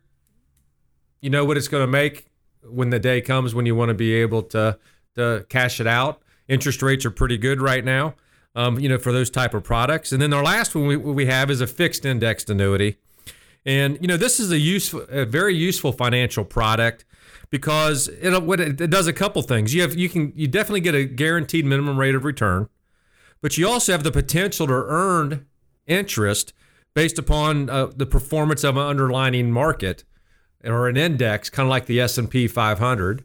you 1.21 1.31
know 1.31 1.45
what 1.45 1.57
it's 1.57 1.69
going 1.69 1.83
to 1.83 1.91
make 1.91 2.31
when 2.63 2.91
the 2.91 2.99
day 2.99 3.21
comes 3.21 3.55
when 3.55 3.67
you 3.67 3.75
want 3.75 3.91
to 3.91 3.95
be 3.95 4.15
able 4.15 4.43
to 4.43 4.79
to 5.15 5.47
cash 5.49 5.81
it 5.81 5.87
out. 5.87 6.23
Interest 6.49 6.83
rates 6.83 7.05
are 7.05 7.11
pretty 7.11 7.39
good 7.39 7.61
right 7.61 7.85
now, 7.85 8.15
um, 8.55 8.79
you 8.79 8.89
know, 8.89 8.99
for 8.99 9.13
those 9.13 9.31
type 9.31 9.55
of 9.55 9.65
products. 9.65 10.13
And 10.13 10.23
then 10.23 10.33
our 10.33 10.45
last 10.45 10.75
one 10.75 10.87
we, 10.87 10.97
we 10.97 11.27
have 11.27 11.51
is 11.51 11.61
a 11.61 11.67
fixed 11.67 12.05
indexed 12.05 12.51
annuity, 12.51 12.97
and 13.65 13.99
you 14.01 14.09
know 14.09 14.17
this 14.17 14.39
is 14.41 14.51
a 14.51 14.59
useful, 14.59 15.07
a 15.11 15.25
very 15.25 15.55
useful 15.55 15.93
financial 15.93 16.45
product 16.45 17.05
because 17.51 18.09
it 18.09 18.43
what 18.43 18.61
it, 18.61 18.77
does 18.91 19.07
a 19.07 19.13
couple 19.13 19.43
things. 19.43 19.75
You 19.75 19.83
have 19.83 19.95
you 19.95 20.09
can 20.09 20.33
you 20.35 20.49
definitely 20.49 20.81
get 20.81 20.95
a 20.95 21.05
guaranteed 21.05 21.65
minimum 21.65 21.99
rate 21.99 22.15
of 22.15 22.25
return, 22.25 22.69
but 23.41 23.57
you 23.57 23.69
also 23.69 23.93
have 23.93 24.03
the 24.05 24.13
potential 24.13 24.67
to 24.67 24.73
earn 24.73 25.47
interest 25.87 26.53
based 26.95 27.19
upon 27.19 27.69
uh, 27.71 27.87
the 27.95 28.07
performance 28.07 28.65
of 28.65 28.77
an 28.77 28.83
underlying 28.87 29.53
market 29.53 30.05
or 30.65 30.89
an 30.89 30.97
index, 30.97 31.51
kind 31.51 31.67
of 31.67 31.71
like 31.71 31.87
the 31.87 32.01
S 32.01 32.19
and 32.19 32.31
P 32.31 32.49
500. 32.49 33.25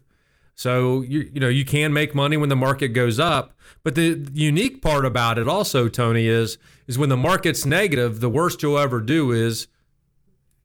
So 0.54 1.00
you 1.00 1.30
you 1.32 1.40
know 1.40 1.48
you 1.48 1.64
can 1.64 1.92
make 1.92 2.14
money 2.14 2.36
when 2.36 2.48
the 2.50 2.56
market 2.56 2.88
goes 2.88 3.18
up, 3.18 3.56
but 3.82 3.94
the, 3.94 4.14
the 4.14 4.38
unique 4.38 4.82
part 4.82 5.04
about 5.06 5.38
it 5.38 5.48
also, 5.48 5.88
Tony, 5.88 6.26
is 6.26 6.58
is 6.86 6.98
when 6.98 7.08
the 7.08 7.16
market's 7.16 7.64
negative, 7.64 8.20
the 8.20 8.28
worst 8.28 8.62
you'll 8.62 8.78
ever 8.78 9.00
do 9.00 9.32
is 9.32 9.66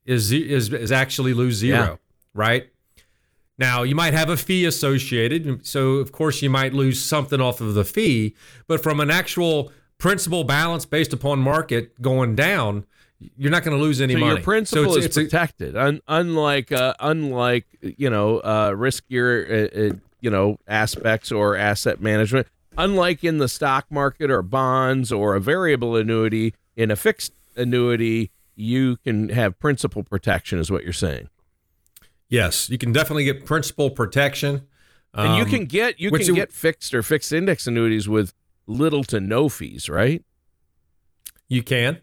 is 0.05 0.31
is, 0.31 0.71
is 0.73 0.91
actually 0.91 1.33
lose 1.33 1.55
zero, 1.55 1.79
Yeah. 1.79 1.95
right? 2.33 2.69
Now 3.59 3.83
you 3.83 3.95
might 3.95 4.13
have 4.13 4.29
a 4.29 4.37
fee 4.37 4.65
associated, 4.65 5.65
so 5.65 5.93
of 5.93 6.11
course 6.11 6.41
you 6.41 6.49
might 6.49 6.73
lose 6.73 7.01
something 7.01 7.41
off 7.41 7.59
of 7.61 7.73
the 7.73 7.83
fee, 7.83 8.35
but 8.67 8.81
from 8.83 8.99
an 8.99 9.09
actual 9.09 9.71
principal 9.97 10.43
balance 10.43 10.85
based 10.85 11.11
upon 11.13 11.39
market 11.39 11.99
going 12.01 12.35
down, 12.35 12.85
you're 13.35 13.49
not 13.49 13.63
going 13.63 13.75
to 13.75 13.81
lose 13.81 13.99
any 13.99 14.13
So 14.13 14.19
money. 14.19 14.33
your 14.35 14.43
principal 14.43 14.83
it's- 14.91 14.97
is 14.99 15.05
it's 15.05 15.17
a- 15.17 15.21
protected, 15.21 15.75
Un- 15.75 16.01
unlike 16.07 16.71
uh, 16.71 16.93
unlike 16.99 17.65
you 17.81 18.09
know 18.11 18.37
uh, 18.39 18.71
riskier 18.71 19.49
uh, 19.49 19.93
uh, 19.93 19.97
you 20.21 20.29
know 20.29 20.59
aspects 20.67 21.31
or 21.31 21.55
asset 21.55 21.99
management. 21.99 22.45
Unlike 22.79 23.23
in 23.23 23.39
the 23.39 23.47
stock 23.47 23.87
market 23.89 24.29
or 24.29 24.43
bonds 24.43 25.11
or 25.11 25.33
a 25.35 25.39
variable 25.41 25.95
annuity, 25.95 26.53
in 26.75 26.91
a 26.91 26.95
fixed 26.95 27.33
annuity, 27.55 28.29
you 28.55 28.97
can 28.97 29.29
have 29.29 29.59
principal 29.59 30.03
protection, 30.03 30.59
is 30.59 30.69
what 30.69 30.83
you're 30.83 30.93
saying. 30.93 31.27
Yes, 32.29 32.69
you 32.69 32.77
can 32.77 32.91
definitely 32.91 33.23
get 33.25 33.45
principal 33.45 33.89
protection. 33.89 34.67
And 35.13 35.37
you 35.37 35.43
Um, 35.43 35.49
can 35.49 35.65
get 35.65 35.99
you 35.99 36.11
can 36.11 36.33
get 36.35 36.51
fixed 36.51 36.93
or 36.93 37.01
fixed 37.01 37.31
index 37.31 37.65
annuities 37.65 38.07
with 38.07 38.33
little 38.67 39.03
to 39.05 39.19
no 39.19 39.49
fees, 39.49 39.89
right? 39.89 40.23
You 41.47 41.63
can. 41.63 41.99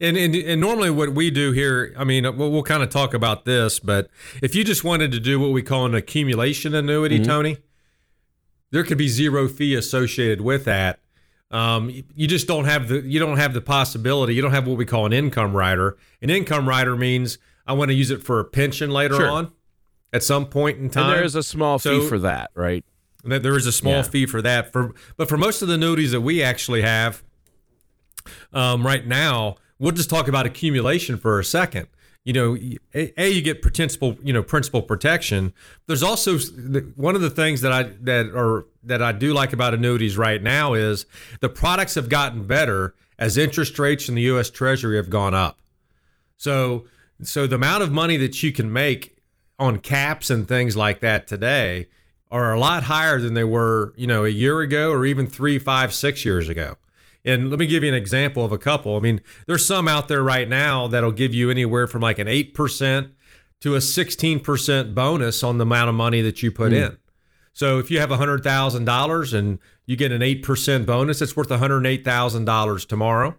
And, 0.00 0.16
and 0.16 0.34
and 0.34 0.60
normally 0.60 0.90
what 0.90 1.12
we 1.14 1.30
do 1.30 1.52
here, 1.52 1.94
I 1.98 2.04
mean, 2.04 2.24
we'll, 2.36 2.50
we'll 2.50 2.62
kind 2.62 2.82
of 2.82 2.88
talk 2.90 3.14
about 3.14 3.44
this, 3.44 3.78
but 3.80 4.08
if 4.42 4.54
you 4.54 4.62
just 4.64 4.84
wanted 4.84 5.10
to 5.12 5.20
do 5.20 5.40
what 5.40 5.50
we 5.52 5.62
call 5.62 5.86
an 5.86 5.94
accumulation 5.94 6.74
annuity, 6.74 7.16
Mm-hmm. 7.16 7.24
Tony, 7.30 7.56
there 8.70 8.84
could 8.84 8.98
be 8.98 9.08
zero 9.08 9.48
fee 9.48 9.74
associated 9.74 10.40
with 10.40 10.64
that. 10.66 11.00
Um, 11.50 11.90
you 12.14 12.28
just 12.28 12.46
don't 12.46 12.66
have 12.66 12.88
the 12.88 13.00
you 13.00 13.18
don't 13.18 13.38
have 13.38 13.52
the 13.54 13.60
possibility. 13.60 14.34
You 14.34 14.42
don't 14.42 14.52
have 14.52 14.66
what 14.66 14.78
we 14.78 14.84
call 14.86 15.06
an 15.06 15.12
income 15.12 15.56
rider. 15.56 15.96
An 16.22 16.30
income 16.30 16.68
rider 16.68 16.96
means 16.96 17.38
I 17.66 17.72
want 17.74 17.90
to 17.90 17.94
use 17.94 18.10
it 18.10 18.22
for 18.22 18.40
a 18.40 18.44
pension 18.44 18.90
later 18.90 19.16
Sure. 19.16 19.28
on, 19.28 19.52
at 20.12 20.22
some 20.22 20.46
point 20.46 20.78
in 20.78 20.90
time. 20.90 21.04
And 21.10 21.12
there 21.18 21.24
is 21.24 21.34
a 21.34 21.42
small 21.42 21.78
fee 21.78 22.06
for 22.08 22.18
that, 22.20 22.50
right? 22.54 22.84
There 23.24 23.56
is 23.56 23.66
a 23.66 23.72
small 23.72 23.94
Yeah. 23.96 24.02
fee 24.02 24.26
for 24.26 24.40
that. 24.42 24.72
For 24.72 24.94
but 25.16 25.28
for 25.28 25.36
most 25.36 25.62
of 25.62 25.68
the 25.68 25.74
annuities 25.74 26.12
that 26.12 26.22
we 26.22 26.42
actually 26.42 26.82
have 26.82 27.22
um, 28.52 28.84
right 28.86 29.06
now, 29.06 29.56
we'll 29.78 29.92
just 29.92 30.10
talk 30.10 30.28
about 30.28 30.46
accumulation 30.46 31.16
for 31.16 31.38
a 31.38 31.44
second. 31.44 31.86
You 32.24 32.34
know, 32.34 32.56
a, 32.94 33.12
a 33.20 33.28
you 33.30 33.40
get 33.40 33.62
principal, 33.62 34.16
you 34.22 34.32
know, 34.32 34.42
principal 34.42 34.82
protection. 34.82 35.54
There's 35.86 36.02
also 36.02 36.38
one 36.94 37.14
of 37.14 37.22
the 37.22 37.30
things 37.30 37.62
that 37.62 37.72
I 37.72 37.84
that 38.02 38.26
are 38.34 38.66
that 38.82 39.02
I 39.02 39.12
do 39.12 39.32
like 39.32 39.52
about 39.54 39.72
annuities 39.72 40.16
right 40.18 40.42
now 40.42 40.74
is 40.74 41.06
the 41.40 41.48
products 41.48 41.94
have 41.94 42.08
gotten 42.10 42.44
better 42.46 42.94
as 43.18 43.38
interest 43.38 43.78
rates 43.78 44.08
in 44.08 44.14
the 44.16 44.22
U.S. 44.22 44.50
Treasury 44.50 44.96
have 44.96 45.08
gone 45.10 45.34
up. 45.34 45.60
So 46.36 46.84
so 47.22 47.46
the 47.46 47.56
amount 47.56 47.82
of 47.82 47.92
money 47.92 48.16
that 48.16 48.42
you 48.42 48.52
can 48.52 48.72
make 48.72 49.16
on 49.58 49.78
caps 49.78 50.30
and 50.30 50.48
things 50.48 50.76
like 50.76 51.00
that 51.00 51.26
today 51.26 51.88
are 52.30 52.52
a 52.54 52.58
lot 52.58 52.84
higher 52.84 53.20
than 53.20 53.34
they 53.34 53.44
were, 53.44 53.92
you 53.96 54.06
know, 54.06 54.24
a 54.24 54.28
year 54.28 54.60
ago 54.60 54.90
or 54.90 55.04
even 55.04 55.26
three, 55.26 55.58
five, 55.58 55.92
six 55.92 56.24
years 56.24 56.48
ago. 56.48 56.76
And 57.24 57.50
let 57.50 57.58
me 57.58 57.66
give 57.66 57.82
you 57.82 57.88
an 57.88 57.94
example 57.94 58.44
of 58.44 58.52
a 58.52 58.58
couple. 58.58 58.96
I 58.96 59.00
mean, 59.00 59.20
there's 59.46 59.66
some 59.66 59.88
out 59.88 60.08
there 60.08 60.22
right 60.22 60.48
now 60.48 60.86
that'll 60.86 61.12
give 61.12 61.34
you 61.34 61.50
anywhere 61.50 61.86
from 61.86 62.00
like 62.00 62.18
an 62.18 62.28
8% 62.28 63.10
to 63.60 63.74
a 63.74 63.78
16% 63.78 64.94
bonus 64.94 65.42
on 65.42 65.58
the 65.58 65.62
amount 65.62 65.90
of 65.90 65.94
money 65.94 66.22
that 66.22 66.42
you 66.42 66.50
put 66.50 66.72
hmm. 66.72 66.78
in. 66.78 66.96
So 67.52 67.78
if 67.78 67.90
you 67.90 68.00
have 68.00 68.10
$100,000 68.10 69.34
and 69.34 69.58
you 69.84 69.96
get 69.96 70.12
an 70.12 70.22
8% 70.22 70.86
bonus, 70.86 71.20
it's 71.20 71.36
worth 71.36 71.48
$108,000 71.48 72.88
tomorrow. 72.88 73.36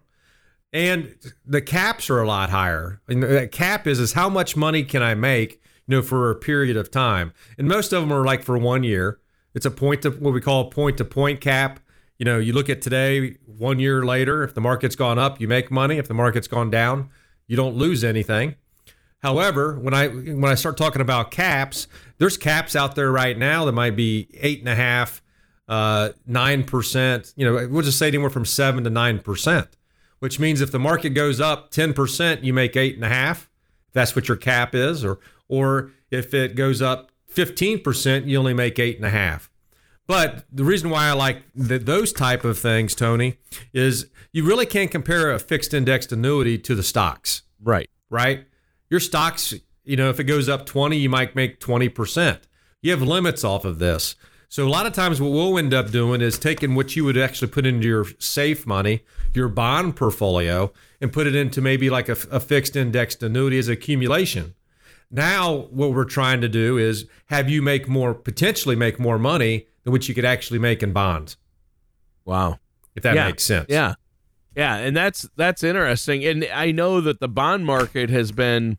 And 0.72 1.14
the 1.44 1.60
caps 1.60 2.08
are 2.10 2.20
a 2.20 2.26
lot 2.26 2.50
higher. 2.50 3.00
And 3.08 3.22
that 3.22 3.52
cap 3.52 3.86
is 3.86 4.00
is 4.00 4.14
how 4.14 4.28
much 4.28 4.56
money 4.56 4.84
can 4.84 5.02
I 5.02 5.14
make, 5.14 5.60
you 5.86 5.96
know, 5.96 6.02
for 6.02 6.30
a 6.30 6.34
period 6.34 6.76
of 6.76 6.90
time. 6.90 7.32
And 7.58 7.68
most 7.68 7.92
of 7.92 8.02
them 8.02 8.12
are 8.12 8.24
like 8.24 8.42
for 8.42 8.56
one 8.56 8.82
year. 8.82 9.18
It's 9.54 9.66
a 9.66 9.70
point 9.70 10.02
to 10.02 10.10
what 10.10 10.32
we 10.32 10.40
call 10.40 10.70
point 10.70 10.96
to 10.98 11.04
point 11.04 11.40
cap. 11.40 11.80
You 12.18 12.24
know, 12.24 12.38
you 12.38 12.52
look 12.52 12.70
at 12.70 12.80
today, 12.80 13.36
one 13.44 13.78
year 13.78 14.04
later, 14.04 14.42
if 14.44 14.54
the 14.54 14.60
market's 14.60 14.96
gone 14.96 15.18
up, 15.18 15.40
you 15.40 15.48
make 15.48 15.70
money. 15.70 15.98
If 15.98 16.08
the 16.08 16.14
market's 16.14 16.48
gone 16.48 16.70
down, 16.70 17.10
you 17.46 17.56
don't 17.56 17.74
lose 17.76 18.04
anything. 18.04 18.54
However, 19.22 19.78
when 19.78 19.94
I 19.94 20.08
when 20.08 20.46
I 20.46 20.54
start 20.54 20.76
talking 20.76 21.00
about 21.00 21.30
caps, 21.30 21.86
there's 22.18 22.36
caps 22.36 22.74
out 22.74 22.96
there 22.96 23.12
right 23.12 23.38
now 23.38 23.64
that 23.64 23.72
might 23.72 23.94
be 23.94 24.28
eight 24.34 24.60
and 24.60 24.68
a 24.68 24.74
half, 24.74 25.22
uh, 25.68 26.10
nine 26.26 26.64
percent. 26.64 27.32
You 27.36 27.46
know, 27.46 27.68
we'll 27.68 27.82
just 27.82 27.98
say 27.98 28.08
anywhere 28.08 28.30
from 28.30 28.44
seven 28.44 28.82
to 28.84 28.90
nine 28.90 29.20
percent, 29.20 29.76
which 30.22 30.38
means 30.38 30.60
if 30.60 30.70
the 30.70 30.78
market 30.78 31.10
goes 31.10 31.40
up 31.40 31.70
ten 31.70 31.92
percent, 31.92 32.44
you 32.44 32.52
make 32.52 32.76
eight 32.76 32.94
and 32.94 33.04
a 33.04 33.08
half. 33.08 33.50
That's 33.92 34.14
what 34.14 34.28
your 34.28 34.36
cap 34.36 34.74
is, 34.74 35.04
or 35.04 35.18
or 35.48 35.90
if 36.10 36.32
it 36.32 36.54
goes 36.54 36.80
up 36.80 37.10
fifteen 37.26 37.80
percent, 37.80 38.26
you 38.26 38.38
only 38.38 38.54
make 38.54 38.78
eight 38.78 38.96
and 38.96 39.04
a 39.04 39.10
half. 39.10 39.50
But 40.06 40.44
the 40.52 40.64
reason 40.64 40.90
why 40.90 41.06
I 41.06 41.12
like 41.12 41.42
the, 41.54 41.78
those 41.78 42.12
type 42.12 42.44
of 42.44 42.58
things, 42.58 42.94
Tony, 42.94 43.38
is 43.72 44.06
you 44.32 44.44
really 44.44 44.66
can't 44.66 44.90
compare 44.90 45.32
a 45.32 45.38
fixed 45.38 45.72
indexed 45.72 46.12
annuity 46.12 46.58
to 46.58 46.74
the 46.74 46.82
stocks. 46.82 47.42
Right. 47.62 47.88
Right 48.10 48.46
your 48.92 49.00
stocks, 49.00 49.54
you 49.84 49.96
know, 49.96 50.10
if 50.10 50.20
it 50.20 50.24
goes 50.24 50.50
up 50.50 50.66
20, 50.66 50.98
you 50.98 51.08
might 51.08 51.34
make 51.34 51.58
20%. 51.60 52.40
You 52.82 52.90
have 52.90 53.00
limits 53.00 53.42
off 53.42 53.64
of 53.64 53.78
this. 53.78 54.16
So 54.52 54.66
a 54.66 54.68
lot 54.68 54.84
of 54.84 54.92
times 54.92 55.18
what 55.18 55.32
we'll 55.32 55.56
end 55.56 55.72
up 55.72 55.90
doing 55.90 56.20
is 56.20 56.38
taking 56.38 56.74
what 56.74 56.94
you 56.94 57.06
would 57.06 57.16
actually 57.16 57.48
put 57.48 57.64
into 57.64 57.88
your 57.88 58.04
safe 58.18 58.66
money, 58.66 59.00
your 59.32 59.48
bond 59.48 59.96
portfolio, 59.96 60.70
and 61.00 61.10
put 61.10 61.26
it 61.26 61.34
into 61.34 61.62
maybe 61.62 61.88
like 61.88 62.10
a, 62.10 62.18
a 62.30 62.38
fixed 62.38 62.76
indexed 62.76 63.22
annuity 63.22 63.58
as 63.58 63.68
accumulation. 63.68 64.54
Now 65.10 65.68
what 65.70 65.94
we're 65.94 66.04
trying 66.04 66.42
to 66.42 66.50
do 66.50 66.76
is 66.76 67.06
have 67.28 67.48
you 67.48 67.62
make 67.62 67.88
more 67.88 68.12
potentially 68.12 68.76
make 68.76 69.00
more 69.00 69.18
money 69.18 69.68
than 69.84 69.92
what 69.94 70.06
you 70.06 70.14
could 70.14 70.26
actually 70.26 70.58
make 70.58 70.82
in 70.82 70.92
bonds. 70.92 71.38
Wow. 72.26 72.58
If 72.94 73.04
that 73.04 73.14
yeah. 73.14 73.28
makes 73.28 73.44
sense. 73.44 73.68
Yeah. 73.70 73.94
Yeah, 74.54 74.76
and 74.76 74.94
that's 74.94 75.26
that's 75.34 75.64
interesting. 75.64 76.26
And 76.26 76.46
I 76.52 76.72
know 76.72 77.00
that 77.00 77.20
the 77.20 77.28
bond 77.28 77.64
market 77.64 78.10
has 78.10 78.32
been 78.32 78.76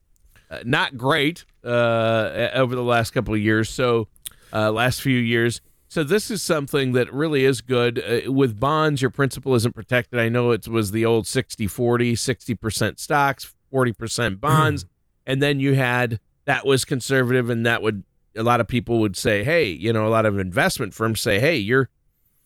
uh, 0.51 0.59
not 0.63 0.97
great 0.97 1.45
uh, 1.63 2.49
over 2.53 2.75
the 2.75 2.83
last 2.83 3.09
couple 3.09 3.33
of 3.33 3.39
years. 3.39 3.71
So, 3.71 4.07
uh, 4.53 4.71
last 4.71 5.01
few 5.01 5.17
years. 5.17 5.61
So 5.87 6.03
this 6.03 6.31
is 6.31 6.41
something 6.41 6.93
that 6.93 7.13
really 7.13 7.45
is 7.45 7.61
good. 7.61 7.99
Uh, 7.99 8.31
with 8.31 8.59
bonds, 8.59 9.01
your 9.01 9.11
principal 9.11 9.53
isn't 9.55 9.75
protected. 9.75 10.19
I 10.19 10.29
know 10.29 10.51
it 10.51 10.67
was 10.67 10.91
the 10.91 11.05
old 11.05 11.27
60 11.27 11.67
40, 11.67 12.15
60% 12.15 12.99
stocks, 12.99 13.53
40% 13.71 14.39
bonds. 14.39 14.85
and 15.25 15.41
then 15.41 15.59
you 15.59 15.75
had 15.75 16.19
that 16.45 16.65
was 16.65 16.83
conservative, 16.83 17.49
and 17.49 17.65
that 17.65 17.81
would, 17.81 18.03
a 18.35 18.43
lot 18.43 18.59
of 18.59 18.67
people 18.67 18.99
would 18.99 19.15
say, 19.15 19.43
hey, 19.43 19.65
you 19.65 19.93
know, 19.93 20.07
a 20.07 20.09
lot 20.09 20.25
of 20.25 20.37
investment 20.39 20.93
firms 20.93 21.21
say, 21.21 21.39
hey, 21.39 21.57
you're, 21.57 21.89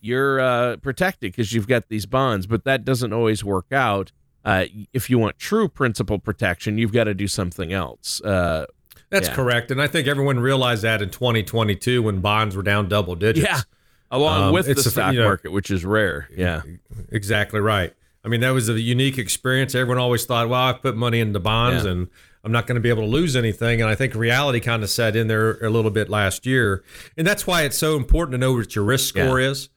you're 0.01 0.39
uh, 0.39 0.77
protected 0.77 1.31
because 1.31 1.53
you've 1.53 1.67
got 1.67 1.87
these 1.89 2.05
bonds, 2.05 2.47
but 2.47 2.63
that 2.65 2.85
doesn't 2.85 3.13
always 3.13 3.43
work 3.43 3.71
out. 3.71 4.11
Uh, 4.45 4.65
if 4.93 5.09
you 5.09 5.17
want 5.17 5.39
true 5.39 5.67
principal 5.67 6.19
protection, 6.19 6.77
you've 6.77 6.93
got 6.93 7.05
to 7.05 7.13
do 7.13 7.27
something 7.27 7.73
else. 7.73 8.21
Uh, 8.21 8.65
That's 9.09 9.27
yeah. 9.29 9.35
correct, 9.35 9.71
and 9.71 9.81
I 9.81 9.87
think 9.87 10.07
everyone 10.07 10.39
realized 10.39 10.83
that 10.83 11.01
in 11.01 11.09
2022 11.09 12.03
when 12.03 12.19
bonds 12.19 12.55
were 12.55 12.63
down 12.63 12.89
double 12.89 13.15
digits. 13.15 13.47
Yeah, 13.47 13.61
along 14.11 14.43
Um, 14.47 14.53
with 14.53 14.65
the 14.65 14.75
stock 14.81 15.13
you 15.13 15.19
know- 15.19 15.25
market, 15.25 15.51
which 15.51 15.71
is 15.71 15.85
rare. 15.85 16.27
Yeah, 16.35 16.61
exactly 17.09 17.59
right. 17.61 17.93
I 18.25 18.27
mean, 18.27 18.41
that 18.41 18.49
was 18.49 18.67
a 18.67 18.79
unique 18.79 19.17
experience. 19.17 19.73
Everyone 19.75 19.97
always 19.97 20.25
thought, 20.25 20.49
"Well, 20.49 20.59
I've 20.59 20.81
put 20.81 20.97
money 20.97 21.21
into 21.21 21.39
bonds, 21.39 21.85
Yeah. 21.85 21.91
and 21.91 22.07
I'm 22.43 22.51
not 22.51 22.67
going 22.67 22.75
to 22.75 22.81
be 22.81 22.89
able 22.89 23.03
to 23.03 23.07
lose 23.09 23.37
anything." 23.37 23.79
And 23.81 23.89
I 23.89 23.95
think 23.95 24.13
reality 24.15 24.59
kind 24.59 24.83
of 24.83 24.89
set 24.89 25.15
in 25.15 25.27
there 25.27 25.53
a 25.63 25.69
little 25.69 25.91
bit 25.91 26.09
last 26.09 26.45
year, 26.45 26.83
and 27.15 27.25
that's 27.25 27.47
why 27.47 27.61
it's 27.63 27.77
so 27.77 27.95
important 27.95 28.33
to 28.33 28.37
know 28.37 28.51
what 28.53 28.75
your 28.75 28.83
risk 28.83 29.07
score 29.15 29.39
is. 29.39 29.69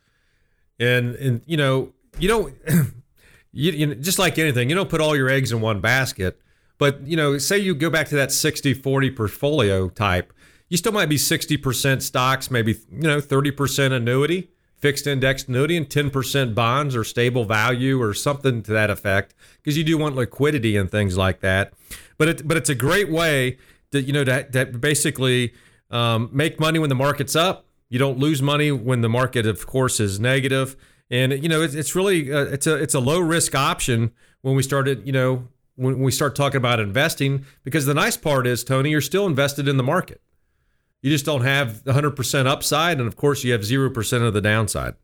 And 0.81 1.15
and 1.17 1.43
you 1.47 1.57
know, 1.57 1.93
you 2.19 2.27
don't 2.27 2.55
you, 3.53 3.71
you 3.73 3.87
know, 3.87 3.95
just 3.95 4.19
like 4.19 4.39
anything, 4.39 4.69
you 4.69 4.75
don't 4.75 4.89
put 4.89 5.01
all 5.01 5.15
your 5.15 5.29
eggs 5.29 5.53
in 5.53 5.61
one 5.61 5.81
basket. 5.81 6.41
But 6.81 7.07
you 7.07 7.15
know, 7.15 7.37
say 7.37 7.59
you 7.59 7.75
go 7.75 7.91
back 7.91 8.09
to 8.09 8.15
that 8.17 8.31
60-40 8.31 9.15
portfolio 9.15 9.91
type, 9.91 10.33
you 10.71 10.79
still 10.79 10.93
might 10.93 11.11
be 11.11 11.17
60% 11.17 12.01
stocks, 12.01 12.51
maybe 12.51 12.73
you 12.91 13.03
know, 13.03 13.21
30% 13.21 13.93
annuity, 13.93 14.51
fixed 14.79 15.07
indexed 15.07 15.49
annuity, 15.49 15.77
and 15.77 15.87
10% 15.91 16.55
bonds 16.55 16.97
or 16.97 17.05
stable 17.05 17.45
value 17.45 18.01
or 18.01 18.15
something 18.15 18.63
to 18.63 18.73
that 18.73 18.89
effect, 18.89 19.35
because 19.59 19.77
you 19.77 19.85
do 19.85 19.99
want 19.99 20.17
liquidity 20.17 20.79
and 20.79 20.91
things 20.91 21.19
like 21.19 21.41
that. 21.41 21.75
But 22.17 22.29
it, 22.29 22.49
but 22.49 22.57
it's 22.57 22.71
a 22.71 22.75
great 22.75 23.11
way 23.11 23.59
to 23.93 24.01
you 24.01 24.15
know 24.15 24.25
to, 24.25 24.45
to 24.45 24.67
basically 24.67 25.53
um, 25.91 26.31
make 26.33 26.59
money 26.59 26.79
when 26.79 26.89
the 26.89 26.95
market's 26.95 27.37
up. 27.37 27.67
You 27.91 27.99
don't 27.99 28.19
lose 28.19 28.41
money 28.41 28.73
when 28.73 29.03
the 29.03 29.09
market, 29.11 29.45
of 29.45 29.67
course, 29.67 30.01
is 30.01 30.19
negative. 30.19 30.77
And 31.11 31.43
you 31.43 31.49
know, 31.51 31.61
it's, 31.61 31.75
it's 31.75 31.95
really 31.95 32.33
uh, 32.33 32.45
it's 32.45 32.67
a 32.67 32.77
it's 32.77 32.95
a 32.95 33.01
low 33.01 33.21
risk 33.21 33.55
option 33.55 34.13
when 34.41 34.55
we 34.55 34.63
started. 34.63 35.07
You 35.07 35.13
know, 35.13 35.49
when 35.81 35.99
we 36.01 36.11
start 36.11 36.37
talking 36.37 36.59
about 36.59 36.79
investing, 36.79 37.47
because 37.65 37.87
the 37.87 37.95
nice 37.95 38.17
part 38.17 38.47
is, 38.47 38.63
Tony, 38.63 38.91
you're 38.91 39.01
still 39.01 39.27
invested 39.27 39.67
in 39.67 39.79
the 39.79 39.83
market. 39.83 40.21
You 41.01 41.11
just 41.11 41.25
don't 41.25 41.41
have 41.41 41.83
100% 41.85 42.47
upside, 42.47 42.99
and 42.99 43.09
of 43.09 43.17
course, 43.17 43.45
you 43.45 43.53
have 43.53 43.65
zero 43.65 43.89
percent 43.89 44.23
of 44.23 44.35
the 44.35 44.43
downside. 44.43 44.95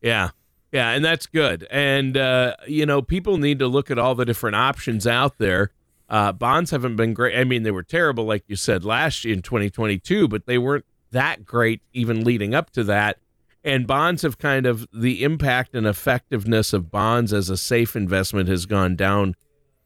yeah, 0.00 0.30
yeah, 0.70 0.90
and 0.90 1.04
that's 1.04 1.26
good. 1.26 1.66
And 1.68 2.16
uh, 2.16 2.54
you 2.68 2.86
know, 2.86 3.02
people 3.02 3.38
need 3.38 3.58
to 3.58 3.66
look 3.66 3.90
at 3.90 3.98
all 3.98 4.14
the 4.14 4.24
different 4.24 4.54
options 4.54 5.04
out 5.04 5.38
there. 5.38 5.72
Uh, 6.08 6.30
bonds 6.30 6.70
haven't 6.70 6.94
been 6.94 7.12
great. 7.12 7.36
I 7.36 7.42
mean, 7.42 7.64
they 7.64 7.72
were 7.72 7.82
terrible, 7.82 8.24
like 8.24 8.44
you 8.46 8.54
said 8.54 8.84
last 8.84 9.24
year 9.24 9.34
in 9.34 9.42
2022, 9.42 10.28
but 10.28 10.46
they 10.46 10.58
weren't 10.58 10.84
that 11.10 11.44
great 11.44 11.82
even 11.92 12.22
leading 12.22 12.54
up 12.54 12.70
to 12.70 12.84
that. 12.84 13.18
And 13.64 13.86
bonds 13.86 14.22
have 14.22 14.38
kind 14.38 14.64
of 14.64 14.86
the 14.92 15.24
impact 15.24 15.74
and 15.74 15.86
effectiveness 15.86 16.72
of 16.72 16.90
bonds 16.90 17.32
as 17.32 17.50
a 17.50 17.56
safe 17.56 17.96
investment 17.96 18.48
has 18.48 18.64
gone 18.66 18.94
down 18.94 19.34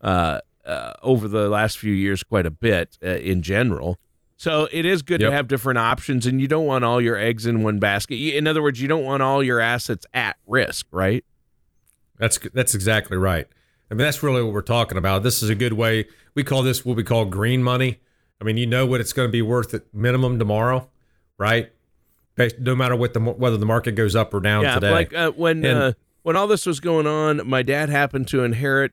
uh, 0.05 0.41
uh, 0.65 0.93
over 1.03 1.27
the 1.27 1.49
last 1.49 1.79
few 1.79 1.93
years 1.93 2.23
quite 2.23 2.47
a 2.47 2.51
bit 2.51 2.97
uh, 3.03 3.09
in 3.09 3.43
general. 3.43 3.99
So 4.37 4.69
it 4.73 4.85
is 4.85 5.03
good 5.03 5.21
Yep. 5.21 5.31
to 5.31 5.37
have 5.37 5.49
different 5.49 5.79
options, 5.79 6.27
and 6.27 6.41
you 6.41 6.47
don't 6.49 6.67
want 6.67 6.85
all 6.85 7.01
your 7.01 7.17
eggs 7.17 7.47
in 7.47 7.63
one 7.63 7.79
basket. 7.79 8.15
In 8.17 8.47
other 8.47 8.63
words, 8.63 8.81
you 8.81 8.89
don't 8.89 9.05
want 9.05 9.23
all 9.23 9.43
your 9.43 9.61
assets 9.61 10.07
at 10.15 10.37
risk, 10.47 10.87
right? 10.91 11.25
That's 12.19 12.39
that's 12.53 12.75
exactly 12.75 13.17
right. 13.17 13.47
I 13.91 13.95
mean, 13.95 13.99
that's 14.05 14.23
really 14.23 14.43
what 14.43 14.53
we're 14.53 14.63
talking 14.63 14.99
about. 14.99 15.23
This 15.23 15.43
is 15.43 15.51
a 15.51 15.55
good 15.55 15.75
way. 15.75 16.07
We 16.35 16.43
call 16.45 16.63
this 16.63 16.85
what 16.85 16.97
we 16.97 17.05
call 17.05 17.25
green 17.27 17.63
money. 17.63 18.01
I 18.41 18.45
mean, 18.45 18.57
you 18.57 18.67
know 18.67 18.87
what 18.87 19.01
it's 19.01 19.13
going 19.13 19.29
to 19.29 19.33
be 19.33 19.43
worth 19.43 19.73
at 19.75 19.83
minimum 19.95 20.39
tomorrow, 20.39 20.89
right? 21.39 21.71
No 22.59 22.75
matter 22.75 22.97
what 22.97 23.15
the 23.15 23.21
whether 23.21 23.57
the 23.57 23.67
market 23.67 23.93
goes 23.93 24.17
up 24.17 24.35
or 24.35 24.41
down 24.41 24.65
yeah, 24.65 24.75
today. 24.75 24.91
like 24.91 25.15
uh, 25.15 25.31
when 25.33 25.65
And- 25.65 25.79
uh, 25.79 25.93
when 26.23 26.37
all 26.37 26.47
this 26.49 26.67
was 26.67 26.81
going 26.81 27.07
on, 27.07 27.47
my 27.47 27.63
dad 27.63 27.89
happened 27.91 28.27
to 28.29 28.43
inherit 28.43 28.93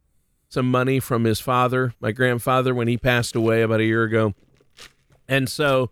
some 0.51 0.69
money 0.69 0.99
from 0.99 1.23
his 1.23 1.39
father, 1.39 1.93
my 1.99 2.11
grandfather, 2.11 2.75
when 2.75 2.87
he 2.87 2.97
passed 2.97 3.35
away 3.35 3.61
about 3.61 3.79
a 3.79 3.85
year 3.85 4.03
ago, 4.03 4.33
and 5.27 5.49
so 5.49 5.91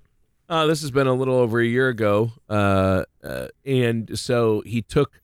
uh, 0.50 0.68
this 0.68 0.82
has 0.82 0.92
been 0.92 1.08
a 1.08 1.14
little 1.14 1.36
over 1.36 1.60
a 1.60 1.66
year 1.66 1.88
ago, 1.88 2.34
uh, 2.50 3.04
uh, 3.24 3.48
and 3.66 4.20
so 4.20 4.62
he 4.66 4.82
took 4.82 5.22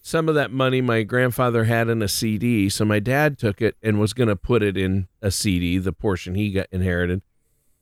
some 0.00 0.28
of 0.28 0.34
that 0.34 0.50
money 0.50 0.80
my 0.80 1.04
grandfather 1.04 1.64
had 1.64 1.88
in 1.88 2.02
a 2.02 2.08
CD. 2.08 2.68
So 2.68 2.84
my 2.84 2.98
dad 2.98 3.38
took 3.38 3.62
it 3.62 3.76
and 3.82 4.00
was 4.00 4.12
going 4.12 4.28
to 4.28 4.34
put 4.34 4.62
it 4.64 4.76
in 4.76 5.06
a 5.22 5.30
CD, 5.30 5.78
the 5.78 5.92
portion 5.92 6.34
he 6.34 6.50
got 6.50 6.66
inherited. 6.72 7.22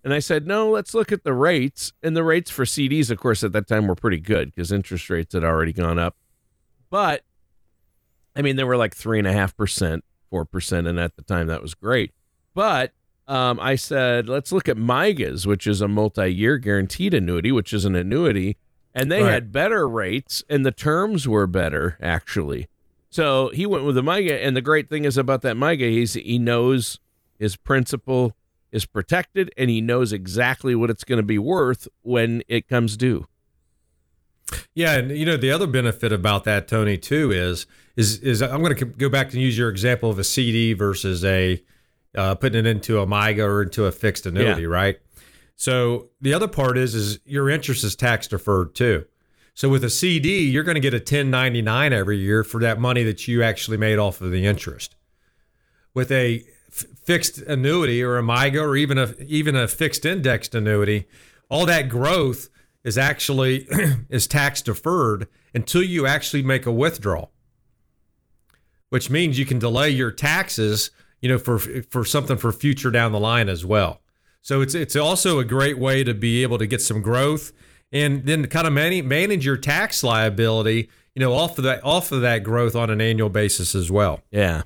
And 0.04 0.12
I 0.12 0.18
said, 0.18 0.46
no, 0.46 0.68
let's 0.68 0.92
look 0.92 1.12
at 1.12 1.24
the 1.24 1.32
rates. 1.32 1.94
And 2.02 2.14
the 2.14 2.24
rates 2.24 2.50
for 2.50 2.64
CDs, 2.66 3.10
of 3.10 3.18
course, 3.18 3.42
at 3.42 3.52
that 3.52 3.66
time 3.66 3.86
were 3.86 3.94
pretty 3.94 4.20
good 4.20 4.54
because 4.54 4.70
interest 4.70 5.08
rates 5.08 5.32
had 5.32 5.44
already 5.44 5.72
gone 5.72 5.98
up. 5.98 6.16
But 6.90 7.22
I 8.36 8.42
mean, 8.42 8.56
they 8.56 8.64
were 8.64 8.76
like 8.76 8.94
three 8.94 9.18
and 9.18 9.26
a 9.26 9.32
half 9.32 9.56
percent, 9.56 10.04
four 10.30 10.44
percent, 10.44 10.86
and 10.86 10.98
at 10.98 11.16
the 11.16 11.22
time 11.22 11.46
that 11.48 11.60
was 11.62 11.74
great. 11.74 12.12
But 12.54 12.92
um, 13.28 13.60
I 13.60 13.74
said, 13.76 14.28
let's 14.28 14.50
look 14.52 14.68
at 14.68 14.76
MYGAs, 14.76 15.46
which 15.46 15.66
is 15.66 15.80
a 15.80 15.88
multi-year 15.88 16.58
guaranteed 16.58 17.14
annuity, 17.14 17.52
which 17.52 17.72
is 17.72 17.84
an 17.84 17.94
annuity, 17.94 18.56
and 18.94 19.10
they 19.10 19.22
Right. 19.22 19.32
had 19.32 19.52
better 19.52 19.88
rates, 19.88 20.42
and 20.48 20.64
the 20.66 20.72
terms 20.72 21.28
were 21.28 21.46
better 21.46 21.96
actually. 22.00 22.68
So 23.10 23.50
he 23.50 23.66
went 23.66 23.84
with 23.84 23.96
the 23.96 24.02
MIGA, 24.02 24.44
and 24.44 24.56
the 24.56 24.60
great 24.62 24.88
thing 24.88 25.04
is 25.04 25.16
about 25.16 25.42
that 25.42 25.56
MYGA, 25.56 25.90
he's 25.90 26.14
he 26.14 26.38
knows 26.38 26.98
his 27.38 27.56
principal 27.56 28.36
is 28.72 28.86
protected, 28.86 29.50
and 29.56 29.68
he 29.68 29.80
knows 29.80 30.12
exactly 30.12 30.74
what 30.76 30.90
it's 30.90 31.02
going 31.04 31.16
to 31.18 31.24
be 31.24 31.38
worth 31.38 31.88
when 32.02 32.42
it 32.48 32.68
comes 32.68 32.96
due. 32.96 33.26
Yeah, 34.74 34.96
and 34.96 35.10
you 35.10 35.24
know 35.26 35.36
the 35.36 35.50
other 35.50 35.66
benefit 35.66 36.12
about 36.12 36.44
that, 36.44 36.68
Tony, 36.68 36.96
too, 36.96 37.30
is 37.30 37.66
is 37.96 38.18
is 38.20 38.42
I'm 38.42 38.62
going 38.62 38.76
to 38.76 38.84
go 38.84 39.08
back 39.08 39.32
and 39.32 39.42
use 39.42 39.56
your 39.58 39.68
example 39.68 40.10
of 40.10 40.18
a 40.18 40.24
CD 40.24 40.72
versus 40.72 41.24
a 41.24 41.62
uh, 42.14 42.34
putting 42.34 42.60
it 42.60 42.66
into 42.66 42.98
a 43.00 43.06
MYGA 43.06 43.44
or 43.44 43.62
into 43.62 43.84
a 43.86 43.92
fixed 43.92 44.26
annuity, 44.26 44.66
right? 44.66 44.98
So 45.56 46.08
the 46.20 46.32
other 46.34 46.48
part 46.48 46.78
is 46.78 46.94
is 46.94 47.20
your 47.24 47.50
interest 47.50 47.84
is 47.84 47.94
tax 47.94 48.26
deferred 48.26 48.74
too. 48.74 49.04
So 49.54 49.68
with 49.68 49.84
a 49.84 49.90
CD, 49.90 50.48
you're 50.48 50.64
going 50.64 50.76
to 50.76 50.80
get 50.80 50.94
a 50.94 50.98
1099 50.98 51.92
every 51.92 52.16
year 52.18 52.42
for 52.44 52.60
that 52.60 52.80
money 52.80 53.02
that 53.02 53.28
you 53.28 53.42
actually 53.42 53.76
made 53.76 53.98
off 53.98 54.20
of 54.20 54.30
the 54.30 54.46
interest. 54.46 54.96
with 55.92 56.10
a 56.12 56.44
f- 56.68 56.84
fixed 57.04 57.38
annuity 57.42 58.02
or 58.02 58.16
a 58.16 58.22
MYGA 58.22 58.62
or 58.62 58.76
even 58.76 58.96
a 58.96 59.12
even 59.26 59.54
a 59.56 59.68
fixed 59.68 60.06
indexed 60.06 60.54
annuity, 60.54 61.06
all 61.50 61.66
that 61.66 61.88
growth 61.88 62.48
is 62.84 62.98
actually 62.98 63.66
is 64.08 64.26
tax 64.26 64.62
deferred 64.62 65.28
until 65.54 65.82
you 65.82 66.06
actually 66.06 66.42
make 66.42 66.66
a 66.66 66.72
withdrawal. 66.72 67.32
Which 68.88 69.08
means 69.08 69.38
you 69.38 69.46
can 69.46 69.60
delay 69.60 69.90
your 69.90 70.10
taxes, 70.10 70.90
you 71.20 71.28
know, 71.28 71.38
for 71.38 71.58
for 71.58 72.04
something 72.04 72.36
for 72.36 72.52
future 72.52 72.90
down 72.90 73.12
the 73.12 73.20
line 73.20 73.48
as 73.48 73.64
well. 73.64 74.00
So 74.42 74.60
it's 74.62 74.74
it's 74.74 74.96
also 74.96 75.38
a 75.38 75.44
great 75.44 75.78
way 75.78 76.02
to 76.02 76.14
be 76.14 76.42
able 76.42 76.58
to 76.58 76.66
get 76.66 76.82
some 76.82 77.02
growth 77.02 77.52
and 77.92 78.24
then 78.24 78.46
kind 78.46 78.66
of 78.66 78.72
manage, 78.72 79.04
manage 79.04 79.44
your 79.44 79.56
tax 79.56 80.02
liability, 80.02 80.88
you 81.14 81.20
know, 81.20 81.32
off 81.32 81.58
of 81.58 81.64
that 81.64 81.84
off 81.84 82.10
of 82.12 82.22
that 82.22 82.42
growth 82.42 82.74
on 82.74 82.90
an 82.90 83.00
annual 83.00 83.28
basis 83.28 83.74
as 83.74 83.90
well. 83.90 84.20
Yeah. 84.30 84.62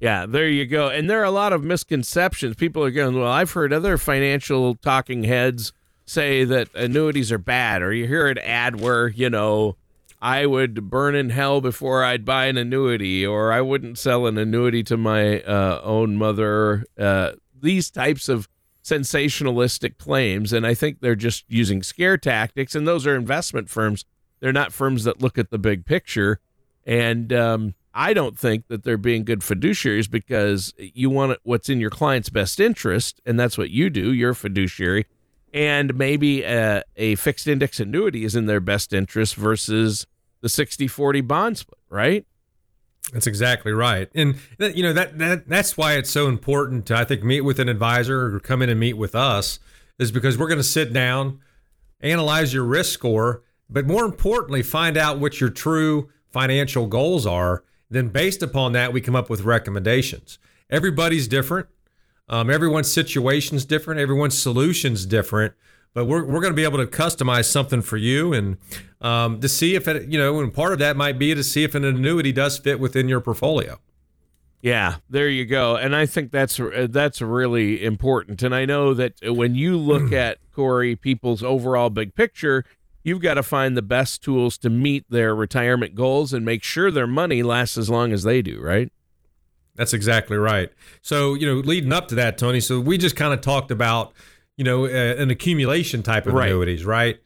Yeah, 0.00 0.26
there 0.26 0.48
you 0.48 0.64
go. 0.64 0.88
And 0.88 1.10
there 1.10 1.20
are 1.20 1.24
a 1.24 1.30
lot 1.30 1.52
of 1.52 1.64
misconceptions. 1.64 2.54
People 2.54 2.84
are 2.84 2.90
going, 2.92 3.18
well, 3.18 3.30
I've 3.30 3.50
heard 3.50 3.72
other 3.72 3.98
financial 3.98 4.76
talking 4.76 5.24
heads 5.24 5.72
say 6.08 6.44
that 6.44 6.74
annuities 6.74 7.30
are 7.30 7.38
bad, 7.38 7.82
or 7.82 7.92
you 7.92 8.06
hear 8.06 8.26
an 8.26 8.38
ad 8.38 8.80
where, 8.80 9.08
you 9.08 9.30
know, 9.30 9.76
I 10.20 10.46
would 10.46 10.90
burn 10.90 11.14
in 11.14 11.30
hell 11.30 11.60
before 11.60 12.02
I'd 12.02 12.24
buy 12.24 12.46
an 12.46 12.56
annuity, 12.56 13.26
or 13.26 13.52
I 13.52 13.60
wouldn't 13.60 13.98
sell 13.98 14.26
an 14.26 14.38
annuity 14.38 14.82
to 14.84 14.96
my 14.96 15.40
uh, 15.42 15.80
own 15.84 16.16
mother. 16.16 16.84
Uh, 16.98 17.32
these 17.60 17.90
types 17.90 18.28
of 18.28 18.48
sensationalistic 18.88 19.98
claims. 19.98 20.52
And 20.52 20.66
I 20.66 20.74
think 20.74 21.00
they're 21.00 21.14
just 21.14 21.44
using 21.48 21.82
scare 21.82 22.16
tactics. 22.16 22.74
And 22.74 22.88
those 22.88 23.06
are 23.06 23.14
investment 23.14 23.68
firms. 23.68 24.04
They're 24.40 24.52
not 24.52 24.72
firms 24.72 25.04
that 25.04 25.20
look 25.20 25.36
at 25.38 25.50
the 25.50 25.58
big 25.58 25.84
picture. 25.84 26.40
And 26.86 27.32
um, 27.32 27.74
I 27.92 28.14
don't 28.14 28.38
think 28.38 28.68
that 28.68 28.84
they're 28.84 28.96
being 28.96 29.24
good 29.24 29.40
fiduciaries 29.40 30.10
because 30.10 30.72
you 30.78 31.10
want 31.10 31.38
what's 31.42 31.68
in 31.68 31.80
your 31.80 31.90
client's 31.90 32.30
best 32.30 32.60
interest. 32.60 33.20
And 33.26 33.38
that's 33.38 33.58
what 33.58 33.70
you 33.70 33.90
do. 33.90 34.12
You're 34.12 34.30
a 34.30 34.36
fiduciary. 34.36 35.06
And 35.52 35.96
maybe 35.96 36.42
a, 36.42 36.82
a 36.96 37.14
fixed 37.14 37.46
index 37.46 37.80
annuity 37.80 38.24
is 38.24 38.36
in 38.36 38.46
their 38.46 38.60
best 38.60 38.92
interest 38.92 39.34
versus 39.34 40.06
the 40.40 40.48
60 40.48 40.86
40 40.88 41.20
bond 41.22 41.58
split, 41.58 41.78
right? 41.88 42.26
That's 43.12 43.26
exactly 43.26 43.72
right, 43.72 44.10
and 44.14 44.36
you 44.58 44.82
know 44.82 44.92
that 44.92 45.18
that 45.18 45.48
that's 45.48 45.78
why 45.78 45.94
it's 45.94 46.10
so 46.10 46.26
important 46.26 46.84
to 46.86 46.96
I 46.96 47.04
think 47.04 47.22
meet 47.22 47.40
with 47.40 47.58
an 47.58 47.68
advisor 47.68 48.36
or 48.36 48.40
come 48.40 48.60
in 48.60 48.68
and 48.68 48.78
meet 48.78 48.98
with 48.98 49.14
us 49.14 49.60
is 49.98 50.12
because 50.12 50.36
we're 50.36 50.48
going 50.48 50.58
to 50.58 50.64
sit 50.64 50.92
down, 50.92 51.40
analyze 52.02 52.52
your 52.52 52.64
risk 52.64 52.92
score, 52.92 53.42
but 53.70 53.86
more 53.86 54.04
importantly, 54.04 54.62
find 54.62 54.98
out 54.98 55.18
what 55.18 55.40
your 55.40 55.48
true 55.48 56.10
financial 56.30 56.86
goals 56.86 57.26
are. 57.26 57.64
Then, 57.90 58.08
based 58.08 58.42
upon 58.42 58.72
that, 58.72 58.92
we 58.92 59.00
come 59.00 59.16
up 59.16 59.30
with 59.30 59.42
recommendations. 59.42 60.38
Everybody's 60.68 61.28
different. 61.28 61.68
Um, 62.28 62.50
everyone's 62.50 62.92
situation's 62.92 63.64
different. 63.64 64.00
Everyone's 64.00 64.40
solution's 64.40 65.06
different 65.06 65.54
but 65.94 66.04
we're, 66.04 66.24
we're 66.24 66.40
going 66.40 66.52
to 66.52 66.56
be 66.56 66.64
able 66.64 66.78
to 66.78 66.86
customize 66.86 67.46
something 67.46 67.82
for 67.82 67.96
you 67.96 68.32
and 68.32 68.56
um, 69.00 69.40
to 69.40 69.48
see 69.48 69.74
if 69.74 69.88
it, 69.88 70.08
you 70.08 70.18
know, 70.18 70.38
and 70.40 70.52
part 70.52 70.72
of 70.72 70.78
that 70.78 70.96
might 70.96 71.18
be 71.18 71.34
to 71.34 71.42
see 71.42 71.64
if 71.64 71.74
an 71.74 71.84
annuity 71.84 72.30
does 72.30 72.58
fit 72.58 72.78
within 72.78 73.08
your 73.08 73.20
portfolio. 73.20 73.80
Yeah, 74.60 74.96
there 75.08 75.28
you 75.28 75.44
go. 75.44 75.76
And 75.76 75.94
I 75.94 76.06
think 76.06 76.30
that's 76.32 76.60
that's 76.88 77.20
really 77.20 77.84
important. 77.84 78.42
And 78.42 78.54
I 78.54 78.64
know 78.64 78.92
that 78.94 79.14
when 79.22 79.54
you 79.54 79.76
look 79.76 80.12
at 80.12 80.38
Corey 80.52 80.96
people's 80.96 81.42
overall 81.42 81.90
big 81.90 82.14
picture, 82.14 82.64
you've 83.04 83.20
got 83.20 83.34
to 83.34 83.42
find 83.42 83.76
the 83.76 83.82
best 83.82 84.22
tools 84.22 84.58
to 84.58 84.70
meet 84.70 85.04
their 85.08 85.34
retirement 85.34 85.94
goals 85.94 86.32
and 86.32 86.44
make 86.44 86.62
sure 86.64 86.90
their 86.90 87.06
money 87.06 87.42
lasts 87.42 87.78
as 87.78 87.88
long 87.88 88.12
as 88.12 88.24
they 88.24 88.42
do, 88.42 88.60
right? 88.60 88.92
That's 89.78 89.94
exactly 89.94 90.36
right. 90.36 90.70
So, 91.00 91.32
you 91.32 91.46
know, 91.46 91.60
leading 91.60 91.92
up 91.94 92.08
to 92.08 92.14
that, 92.16 92.36
Tony, 92.36 92.60
so 92.60 92.78
we 92.78 92.98
just 92.98 93.16
kind 93.16 93.32
of 93.32 93.40
talked 93.40 93.70
about 93.70 94.12
you 94.58 94.64
know, 94.64 94.84
uh, 94.84 94.88
an 94.88 95.30
accumulation 95.30 96.02
type 96.02 96.26
of 96.26 96.34
right. 96.34 96.48
annuities, 96.48 96.84
right? 96.84 97.18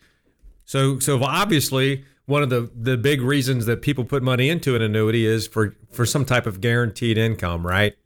So, 0.66 1.00
so 1.00 1.24
obviously, 1.24 2.04
one 2.26 2.42
of 2.42 2.50
the 2.50 2.70
the 2.74 2.96
big 2.96 3.20
reasons 3.22 3.66
that 3.66 3.82
people 3.82 4.04
put 4.04 4.22
money 4.22 4.48
into 4.48 4.76
an 4.76 4.82
annuity 4.82 5.26
is 5.26 5.48
for 5.48 5.74
for 5.90 6.06
some 6.06 6.24
type 6.24 6.46
of 6.46 6.60
guaranteed 6.60 7.18
income, 7.18 7.66
right? 7.66 7.96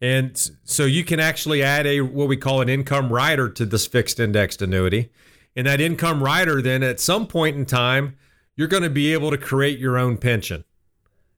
And 0.00 0.36
so 0.64 0.84
you 0.84 1.04
can 1.04 1.20
actually 1.20 1.62
add 1.62 1.86
a 1.86 2.00
what 2.00 2.28
we 2.28 2.36
call 2.36 2.62
an 2.62 2.68
income 2.68 3.12
rider 3.12 3.48
to 3.50 3.66
this 3.66 3.86
fixed 3.86 4.18
indexed 4.18 4.62
annuity. 4.62 5.10
And 5.54 5.66
that 5.66 5.80
income 5.80 6.22
rider 6.22 6.60
then 6.60 6.82
at 6.82 6.98
some 6.98 7.26
point 7.26 7.56
in 7.56 7.66
time, 7.66 8.16
you're 8.56 8.68
going 8.68 8.82
to 8.82 8.90
be 8.90 9.12
able 9.12 9.30
to 9.30 9.38
create 9.38 9.78
your 9.78 9.96
own 9.96 10.16
pension. 10.16 10.64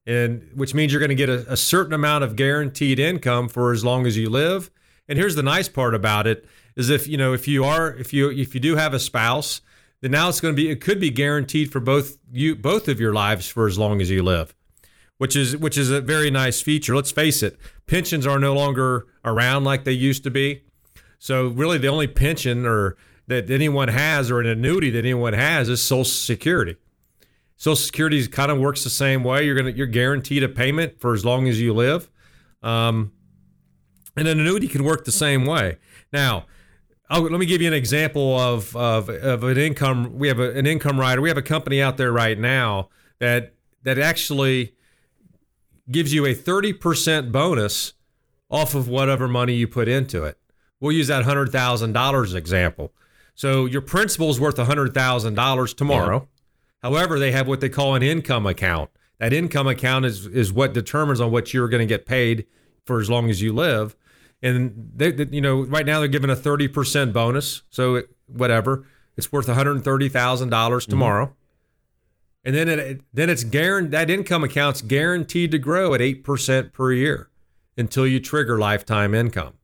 And 0.08 0.48
which 0.54 0.72
means 0.74 0.90
you're 0.90 1.00
going 1.00 1.10
to 1.10 1.14
get 1.14 1.28
a, 1.28 1.52
a 1.52 1.56
certain 1.56 1.92
amount 1.92 2.24
of 2.24 2.34
guaranteed 2.34 2.98
income 2.98 3.46
for 3.46 3.72
as 3.72 3.84
long 3.84 4.06
as 4.06 4.16
you 4.16 4.30
live. 4.30 4.70
And 5.06 5.18
here's 5.18 5.34
the 5.34 5.42
nice 5.42 5.68
part 5.68 5.94
about 5.94 6.26
it 6.26 6.46
is 6.76 6.88
if 6.88 7.06
you 7.06 7.18
know 7.18 7.34
if 7.34 7.46
you 7.46 7.62
are 7.64 7.94
if 7.94 8.14
you 8.14 8.30
if 8.30 8.54
you 8.54 8.60
do 8.60 8.76
have 8.76 8.94
a 8.94 8.98
spouse, 8.98 9.60
then 10.00 10.12
now 10.12 10.30
it's 10.30 10.40
going 10.40 10.54
to 10.54 10.56
be 10.56 10.70
it 10.70 10.80
could 10.80 10.98
be 10.98 11.10
guaranteed 11.10 11.70
for 11.70 11.80
both 11.80 12.16
you 12.32 12.56
both 12.56 12.88
of 12.88 12.98
your 12.98 13.12
lives 13.12 13.48
for 13.48 13.66
as 13.66 13.78
long 13.78 14.00
as 14.00 14.08
you 14.08 14.22
live, 14.22 14.54
which 15.18 15.36
is 15.36 15.56
which 15.56 15.76
is 15.76 15.90
a 15.90 16.00
very 16.00 16.30
nice 16.30 16.62
feature. 16.62 16.96
Let's 16.96 17.12
face 17.12 17.42
it, 17.42 17.58
pensions 17.86 18.26
are 18.26 18.38
no 18.38 18.54
longer 18.54 19.06
around 19.26 19.64
like 19.64 19.84
they 19.84 19.92
used 19.92 20.24
to 20.24 20.30
be. 20.30 20.62
So 21.18 21.48
really, 21.48 21.76
the 21.76 21.88
only 21.88 22.06
pension 22.06 22.64
or 22.64 22.96
that 23.26 23.50
anyone 23.50 23.88
has 23.88 24.30
or 24.30 24.40
an 24.40 24.46
annuity 24.46 24.88
that 24.90 25.04
anyone 25.04 25.34
has 25.34 25.68
is 25.68 25.82
Social 25.82 26.04
Security. 26.04 26.76
Social 27.58 27.76
Security 27.76 28.26
kind 28.28 28.50
of 28.50 28.58
works 28.58 28.82
the 28.84 28.90
same 28.90 29.22
way. 29.22 29.44
You're 29.44 29.56
gonna 29.56 29.70
you're 29.70 29.86
guaranteed 29.86 30.42
a 30.42 30.48
payment 30.48 30.98
for 31.00 31.12
as 31.12 31.24
long 31.24 31.46
as 31.46 31.60
you 31.60 31.74
live, 31.74 32.08
um, 32.62 33.12
and 34.16 34.26
an 34.26 34.40
annuity 34.40 34.68
can 34.68 34.84
work 34.84 35.04
the 35.04 35.12
same 35.12 35.44
way. 35.44 35.76
Now, 36.12 36.46
Oh, 37.10 37.22
let 37.22 37.40
me 37.40 37.46
give 37.46 37.62
you 37.62 37.68
an 37.68 37.74
example 37.74 38.38
of, 38.38 38.76
of, 38.76 39.08
of 39.08 39.42
an 39.42 39.56
income. 39.56 40.18
We 40.18 40.28
have 40.28 40.38
a, 40.38 40.50
an 40.52 40.66
income 40.66 41.00
rider. 41.00 41.22
We 41.22 41.30
have 41.30 41.38
a 41.38 41.42
company 41.42 41.80
out 41.80 41.96
there 41.96 42.12
right 42.12 42.38
now 42.38 42.90
that 43.18 43.54
that 43.82 43.98
actually 43.98 44.74
gives 45.90 46.12
you 46.12 46.26
a 46.26 46.34
30% 46.34 47.32
bonus 47.32 47.94
off 48.50 48.74
of 48.74 48.88
whatever 48.88 49.26
money 49.26 49.54
you 49.54 49.66
put 49.66 49.88
into 49.88 50.24
it. 50.24 50.36
We'll 50.80 50.92
use 50.92 51.06
that 51.06 51.24
$100,000 51.24 52.34
example. 52.34 52.92
So 53.34 53.64
your 53.64 53.80
principal 53.80 54.28
is 54.28 54.38
worth 54.38 54.56
$100,000 54.56 55.76
tomorrow. 55.76 56.18
Yeah. 56.18 56.37
However, 56.82 57.18
they 57.18 57.32
have 57.32 57.48
what 57.48 57.60
they 57.60 57.68
call 57.68 57.94
an 57.94 58.02
income 58.02 58.46
account. 58.46 58.90
That 59.18 59.32
income 59.32 59.66
account 59.66 60.04
is, 60.04 60.26
is 60.26 60.52
what 60.52 60.72
determines 60.72 61.20
on 61.20 61.30
what 61.32 61.52
you're 61.52 61.68
going 61.68 61.80
to 61.80 61.86
get 61.86 62.06
paid 62.06 62.46
for 62.86 63.00
as 63.00 63.10
long 63.10 63.30
as 63.30 63.42
you 63.42 63.52
live 63.52 63.96
and 64.42 64.90
they, 64.94 65.10
they, 65.10 65.26
you 65.34 65.40
know 65.40 65.64
right 65.64 65.86
now 65.86 65.98
they're 65.98 66.08
giving 66.08 66.30
a 66.30 66.36
30% 66.36 67.12
bonus 67.12 67.62
so 67.70 67.96
it, 67.96 68.10
whatever 68.26 68.84
it's 69.16 69.32
worth 69.32 69.46
$130000 69.46 69.82
mm-hmm. 70.48 70.90
tomorrow 70.90 71.26
mm-hmm. 71.26 71.34
and 72.44 72.56
then 72.56 72.68
it, 72.68 73.00
then 73.12 73.30
it's 73.30 73.44
guaranteed 73.44 73.92
that 73.92 74.10
income 74.10 74.44
account's 74.44 74.80
guaranteed 74.80 75.50
to 75.50 75.58
grow 75.58 75.94
at 75.94 76.00
8% 76.00 76.72
per 76.72 76.92
year 76.92 77.30
until 77.76 78.06
you 78.06 78.20
trigger 78.20 78.58
lifetime 78.58 79.14
income 79.14 79.54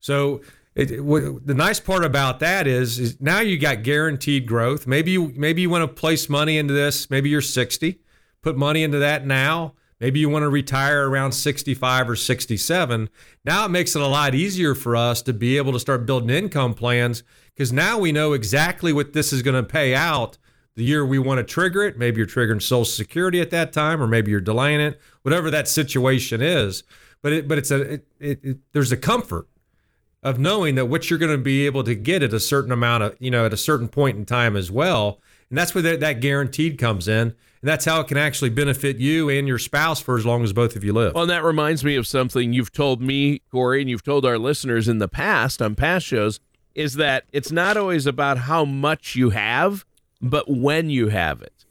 so 0.00 0.40
it, 0.78 0.90
it, 0.92 1.46
the 1.46 1.54
nice 1.54 1.80
part 1.80 2.04
about 2.04 2.40
that 2.40 2.66
is, 2.66 2.98
is 2.98 3.20
now 3.20 3.40
you 3.40 3.58
got 3.58 3.82
guaranteed 3.82 4.46
growth 4.46 4.86
maybe 4.86 5.10
you 5.10 5.32
maybe 5.36 5.62
you 5.62 5.70
want 5.70 5.82
to 5.82 5.88
place 5.88 6.28
money 6.28 6.56
into 6.58 6.72
this 6.72 7.10
maybe 7.10 7.28
you're 7.28 7.40
60 7.40 8.00
put 8.42 8.56
money 8.56 8.82
into 8.82 8.98
that 8.98 9.26
now 9.26 9.74
Maybe 10.00 10.20
you 10.20 10.28
want 10.28 10.44
to 10.44 10.48
retire 10.48 11.08
around 11.08 11.32
65 11.32 12.10
or 12.10 12.16
67. 12.16 13.10
Now 13.44 13.64
it 13.64 13.70
makes 13.70 13.96
it 13.96 14.02
a 14.02 14.06
lot 14.06 14.34
easier 14.34 14.74
for 14.74 14.94
us 14.94 15.22
to 15.22 15.32
be 15.32 15.56
able 15.56 15.72
to 15.72 15.80
start 15.80 16.06
building 16.06 16.30
income 16.30 16.74
plans 16.74 17.24
because 17.54 17.72
now 17.72 17.98
we 17.98 18.12
know 18.12 18.32
exactly 18.32 18.92
what 18.92 19.12
this 19.12 19.32
is 19.32 19.42
going 19.42 19.56
to 19.56 19.68
pay 19.68 19.94
out 19.94 20.38
the 20.76 20.84
year 20.84 21.04
we 21.04 21.18
want 21.18 21.38
to 21.38 21.44
trigger 21.44 21.82
it. 21.82 21.98
Maybe 21.98 22.18
you're 22.18 22.26
triggering 22.26 22.62
Social 22.62 22.84
Security 22.84 23.40
at 23.40 23.50
that 23.50 23.72
time, 23.72 24.00
or 24.00 24.06
maybe 24.06 24.30
you're 24.30 24.40
delaying 24.40 24.80
it, 24.80 25.00
whatever 25.22 25.50
that 25.50 25.66
situation 25.66 26.40
is. 26.40 26.84
But 27.20 27.32
it, 27.32 27.48
but 27.48 27.58
it's 27.58 27.72
a 27.72 27.80
it, 27.80 28.06
it, 28.20 28.40
it, 28.44 28.58
there's 28.72 28.92
a 28.92 28.96
comfort 28.96 29.48
of 30.22 30.38
knowing 30.38 30.74
that 30.74 30.86
what 30.86 31.08
you're 31.10 31.18
going 31.18 31.32
to 31.32 31.38
be 31.38 31.66
able 31.66 31.84
to 31.84 31.94
get 31.94 32.22
at 32.22 32.32
a 32.32 32.40
certain 32.40 32.72
amount 32.72 33.02
of 33.02 33.16
you 33.18 33.30
know 33.30 33.46
at 33.46 33.52
a 33.52 33.56
certain 33.56 33.88
point 33.88 34.16
in 34.16 34.24
time 34.24 34.56
as 34.56 34.70
well, 34.70 35.20
and 35.50 35.58
that's 35.58 35.74
where 35.74 35.82
that, 35.82 36.00
that 36.00 36.20
guaranteed 36.20 36.78
comes 36.78 37.08
in. 37.08 37.34
And 37.60 37.68
that's 37.68 37.84
how 37.84 38.00
it 38.00 38.06
can 38.06 38.16
actually 38.16 38.50
benefit 38.50 38.98
you 38.98 39.28
and 39.28 39.48
your 39.48 39.58
spouse 39.58 40.00
for 40.00 40.16
as 40.16 40.24
long 40.24 40.44
as 40.44 40.52
both 40.52 40.76
of 40.76 40.84
you 40.84 40.92
live. 40.92 41.14
Well, 41.14 41.24
and 41.24 41.30
that 41.30 41.42
reminds 41.42 41.84
me 41.84 41.96
of 41.96 42.06
something 42.06 42.52
you've 42.52 42.72
told 42.72 43.02
me, 43.02 43.40
Corey, 43.50 43.80
and 43.80 43.90
you've 43.90 44.04
told 44.04 44.24
our 44.24 44.38
listeners 44.38 44.86
in 44.86 44.98
the 44.98 45.08
past 45.08 45.60
on 45.60 45.74
past 45.74 46.06
shows 46.06 46.38
is 46.76 46.94
that 46.94 47.24
it's 47.32 47.50
not 47.50 47.76
always 47.76 48.06
about 48.06 48.38
how 48.38 48.64
much 48.64 49.16
you 49.16 49.30
have, 49.30 49.84
but 50.22 50.48
when 50.48 50.88
you 50.88 51.08
have 51.08 51.42
it. 51.42 51.64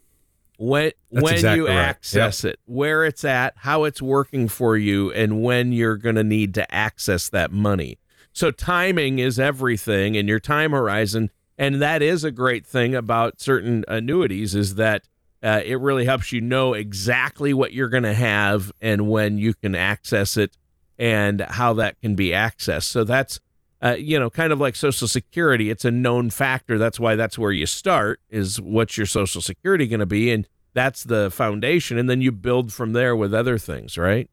When 0.58 0.92
That's 1.10 1.22
when 1.22 1.34
exactly 1.34 1.58
you 1.60 1.68
access 1.68 2.44
yep. 2.44 2.54
it, 2.54 2.60
where 2.66 3.04
it's 3.06 3.24
at, 3.24 3.54
how 3.56 3.84
it's 3.84 4.02
working 4.02 4.48
for 4.48 4.76
you, 4.76 5.10
and 5.12 5.42
when 5.42 5.72
you're 5.72 5.96
going 5.96 6.16
to 6.16 6.24
need 6.24 6.52
to 6.54 6.74
access 6.74 7.30
that 7.30 7.52
money. 7.52 7.98
So 8.38 8.52
timing 8.52 9.18
is 9.18 9.40
everything, 9.40 10.16
and 10.16 10.28
your 10.28 10.38
time 10.38 10.70
horizon, 10.70 11.32
and 11.58 11.82
that 11.82 12.02
is 12.02 12.22
a 12.22 12.30
great 12.30 12.64
thing 12.64 12.94
about 12.94 13.40
certain 13.40 13.84
annuities 13.88 14.54
is 14.54 14.76
that 14.76 15.08
uh, 15.42 15.60
it 15.64 15.80
really 15.80 16.04
helps 16.04 16.30
you 16.30 16.40
know 16.40 16.72
exactly 16.72 17.52
what 17.52 17.72
you're 17.72 17.88
going 17.88 18.04
to 18.04 18.14
have 18.14 18.70
and 18.80 19.10
when 19.10 19.38
you 19.38 19.54
can 19.54 19.74
access 19.74 20.36
it 20.36 20.56
and 21.00 21.40
how 21.40 21.72
that 21.72 22.00
can 22.00 22.14
be 22.14 22.28
accessed. 22.28 22.84
So 22.84 23.02
that's 23.02 23.40
uh, 23.82 23.96
you 23.98 24.20
know, 24.20 24.30
kind 24.30 24.52
of 24.52 24.60
like 24.60 24.76
Social 24.76 25.08
Security, 25.08 25.68
it's 25.68 25.84
a 25.84 25.90
known 25.90 26.30
factor. 26.30 26.78
That's 26.78 27.00
why 27.00 27.16
that's 27.16 27.40
where 27.40 27.50
you 27.50 27.66
start 27.66 28.20
is 28.30 28.60
what's 28.60 28.96
your 28.96 29.06
Social 29.06 29.42
Security 29.42 29.88
going 29.88 29.98
to 29.98 30.06
be, 30.06 30.30
and 30.30 30.46
that's 30.74 31.02
the 31.02 31.32
foundation, 31.32 31.98
and 31.98 32.08
then 32.08 32.22
you 32.22 32.30
build 32.30 32.72
from 32.72 32.92
there 32.92 33.16
with 33.16 33.34
other 33.34 33.58
things, 33.58 33.98
right? 33.98 34.30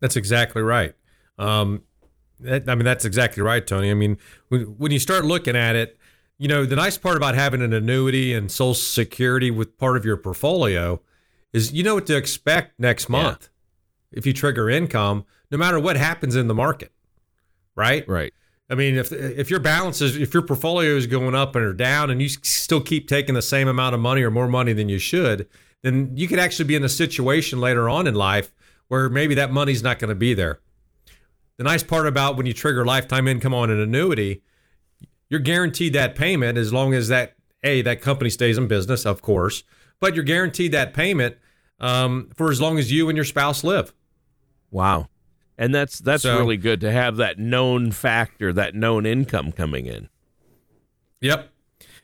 That's 0.00 0.16
exactly 0.16 0.62
right. 0.62 0.94
Um, 1.38 1.84
that, 2.42 2.68
I 2.68 2.74
mean, 2.74 2.84
that's 2.84 3.04
exactly 3.04 3.42
right, 3.42 3.66
Tony. 3.66 3.90
I 3.90 3.94
mean, 3.94 4.18
when, 4.48 4.62
when 4.78 4.92
you 4.92 4.98
start 4.98 5.24
looking 5.24 5.56
at 5.56 5.76
it, 5.76 5.98
you 6.38 6.48
know, 6.48 6.64
the 6.64 6.76
nice 6.76 6.98
part 6.98 7.16
about 7.16 7.34
having 7.34 7.62
an 7.62 7.72
annuity 7.72 8.34
and 8.34 8.50
Social 8.50 8.74
Security 8.74 9.50
with 9.50 9.78
part 9.78 9.96
of 9.96 10.04
your 10.04 10.16
portfolio 10.16 11.00
is 11.52 11.72
you 11.72 11.82
know 11.82 11.94
what 11.94 12.06
to 12.06 12.16
expect 12.16 12.78
next 12.80 13.08
month 13.08 13.48
yeah. 14.10 14.18
if 14.18 14.26
you 14.26 14.32
trigger 14.32 14.68
income, 14.68 15.24
no 15.50 15.58
matter 15.58 15.78
what 15.78 15.96
happens 15.96 16.34
in 16.34 16.48
the 16.48 16.54
market, 16.54 16.92
right? 17.76 18.08
Right. 18.08 18.32
I 18.70 18.74
mean, 18.74 18.96
if 18.96 19.12
if 19.12 19.50
your 19.50 19.60
balance 19.60 20.00
is 20.00 20.16
if 20.16 20.32
your 20.32 20.42
portfolio 20.42 20.96
is 20.96 21.06
going 21.06 21.34
up 21.34 21.54
and 21.54 21.64
or 21.64 21.74
down, 21.74 22.10
and 22.10 22.22
you 22.22 22.28
still 22.28 22.80
keep 22.80 23.06
taking 23.06 23.34
the 23.34 23.42
same 23.42 23.68
amount 23.68 23.94
of 23.94 24.00
money 24.00 24.22
or 24.22 24.30
more 24.30 24.48
money 24.48 24.72
than 24.72 24.88
you 24.88 24.98
should, 24.98 25.46
then 25.82 26.10
you 26.16 26.26
could 26.26 26.38
actually 26.38 26.64
be 26.64 26.74
in 26.74 26.82
a 26.82 26.88
situation 26.88 27.60
later 27.60 27.88
on 27.88 28.06
in 28.06 28.14
life 28.14 28.54
where 28.88 29.08
maybe 29.08 29.34
that 29.34 29.52
money's 29.52 29.82
not 29.82 29.98
going 29.98 30.08
to 30.08 30.14
be 30.14 30.32
there. 30.32 30.60
The 31.62 31.68
nice 31.68 31.84
part 31.84 32.08
about 32.08 32.36
when 32.36 32.46
you 32.46 32.52
trigger 32.52 32.84
lifetime 32.84 33.28
income 33.28 33.54
on 33.54 33.70
an 33.70 33.78
annuity, 33.78 34.42
you're 35.28 35.38
guaranteed 35.38 35.92
that 35.92 36.16
payment 36.16 36.58
as 36.58 36.72
long 36.72 36.92
as 36.92 37.06
that 37.06 37.34
a 37.62 37.82
that 37.82 38.00
company 38.00 38.30
stays 38.30 38.58
in 38.58 38.66
business, 38.66 39.06
of 39.06 39.22
course, 39.22 39.62
but 40.00 40.16
you're 40.16 40.24
guaranteed 40.24 40.72
that 40.72 40.92
payment 40.92 41.36
um, 41.78 42.30
for 42.34 42.50
as 42.50 42.60
long 42.60 42.80
as 42.80 42.90
you 42.90 43.08
and 43.08 43.16
your 43.16 43.24
spouse 43.24 43.62
live. 43.62 43.92
Wow 44.72 45.06
and 45.56 45.72
that's 45.72 46.00
that's 46.00 46.24
so, 46.24 46.36
really 46.36 46.56
good 46.56 46.80
to 46.80 46.90
have 46.90 47.18
that 47.18 47.38
known 47.38 47.92
factor, 47.92 48.52
that 48.52 48.74
known 48.74 49.06
income 49.06 49.52
coming 49.52 49.86
in. 49.86 50.08
Yep, 51.20 51.48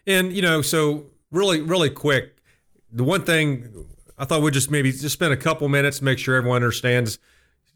and 0.06 0.32
you 0.32 0.40
know, 0.40 0.62
so 0.62 1.06
really, 1.32 1.60
really 1.60 1.90
quick, 1.90 2.36
the 2.92 3.02
one 3.02 3.22
thing 3.22 3.86
I 4.16 4.24
thought 4.24 4.42
we'd 4.42 4.54
just 4.54 4.70
maybe 4.70 4.92
just 4.92 5.14
spend 5.14 5.32
a 5.32 5.36
couple 5.36 5.68
minutes 5.68 6.00
make 6.00 6.20
sure 6.20 6.36
everyone 6.36 6.62
understands, 6.62 7.18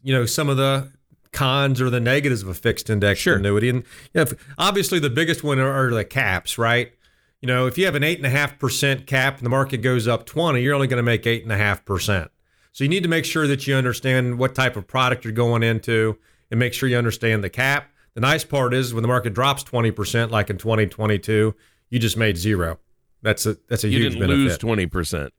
you 0.01 0.13
know, 0.13 0.25
some 0.25 0.47
of 0.47 0.55
the 0.55 0.89
cons 1.33 1.81
or 1.81 1.89
the 1.89 1.99
negatives 1.99 2.41
of 2.41 2.47
a 2.47 2.53
fixed 2.53 2.89
index 2.89 3.19
sure. 3.19 3.37
annuity, 3.37 3.69
and 3.69 3.83
you 4.13 4.23
know, 4.23 4.31
obviously 4.57 4.99
the 4.99 5.09
biggest 5.09 5.43
one 5.43 5.59
are, 5.59 5.71
are 5.71 5.93
the 5.93 6.05
caps, 6.05 6.57
right? 6.57 6.93
You 7.41 7.47
know, 7.47 7.67
if 7.67 7.77
you 7.77 7.85
have 7.85 7.95
an 7.95 8.03
eight 8.03 8.17
and 8.17 8.25
a 8.25 8.29
half 8.29 8.57
percent 8.57 9.05
cap 9.05 9.37
and 9.37 9.45
the 9.45 9.49
market 9.49 9.77
goes 9.77 10.07
up 10.07 10.25
twenty, 10.25 10.61
you're 10.61 10.73
only 10.73 10.87
going 10.87 10.97
to 10.97 11.03
make 11.03 11.27
eight 11.27 11.43
and 11.43 11.51
a 11.51 11.57
half 11.57 11.83
percent. 11.83 12.31
So 12.71 12.83
you 12.83 12.89
need 12.89 13.03
to 13.03 13.09
make 13.09 13.25
sure 13.25 13.47
that 13.47 13.67
you 13.67 13.75
understand 13.75 14.39
what 14.39 14.55
type 14.55 14.75
of 14.75 14.87
product 14.87 15.23
you're 15.25 15.33
going 15.33 15.61
into 15.61 16.17
and 16.49 16.59
make 16.59 16.73
sure 16.73 16.89
you 16.89 16.97
understand 16.97 17.43
the 17.43 17.49
cap. 17.49 17.89
The 18.15 18.21
nice 18.21 18.43
part 18.43 18.73
is 18.73 18.93
when 18.93 19.01
the 19.01 19.07
market 19.07 19.33
drops 19.33 19.63
20%, 19.63 20.31
like 20.31 20.49
in 20.49 20.57
2022, 20.57 21.55
you 21.89 21.99
just 21.99 22.17
made 22.17 22.37
zero. 22.37 22.79
That's 23.21 23.45
a 23.45 23.57
that's 23.69 23.83
a 23.83 23.89
you 23.89 23.99
huge 23.99 24.13
didn't 24.13 24.27
benefit. 24.27 24.63
lose 24.63 24.89
20%. 24.89 25.29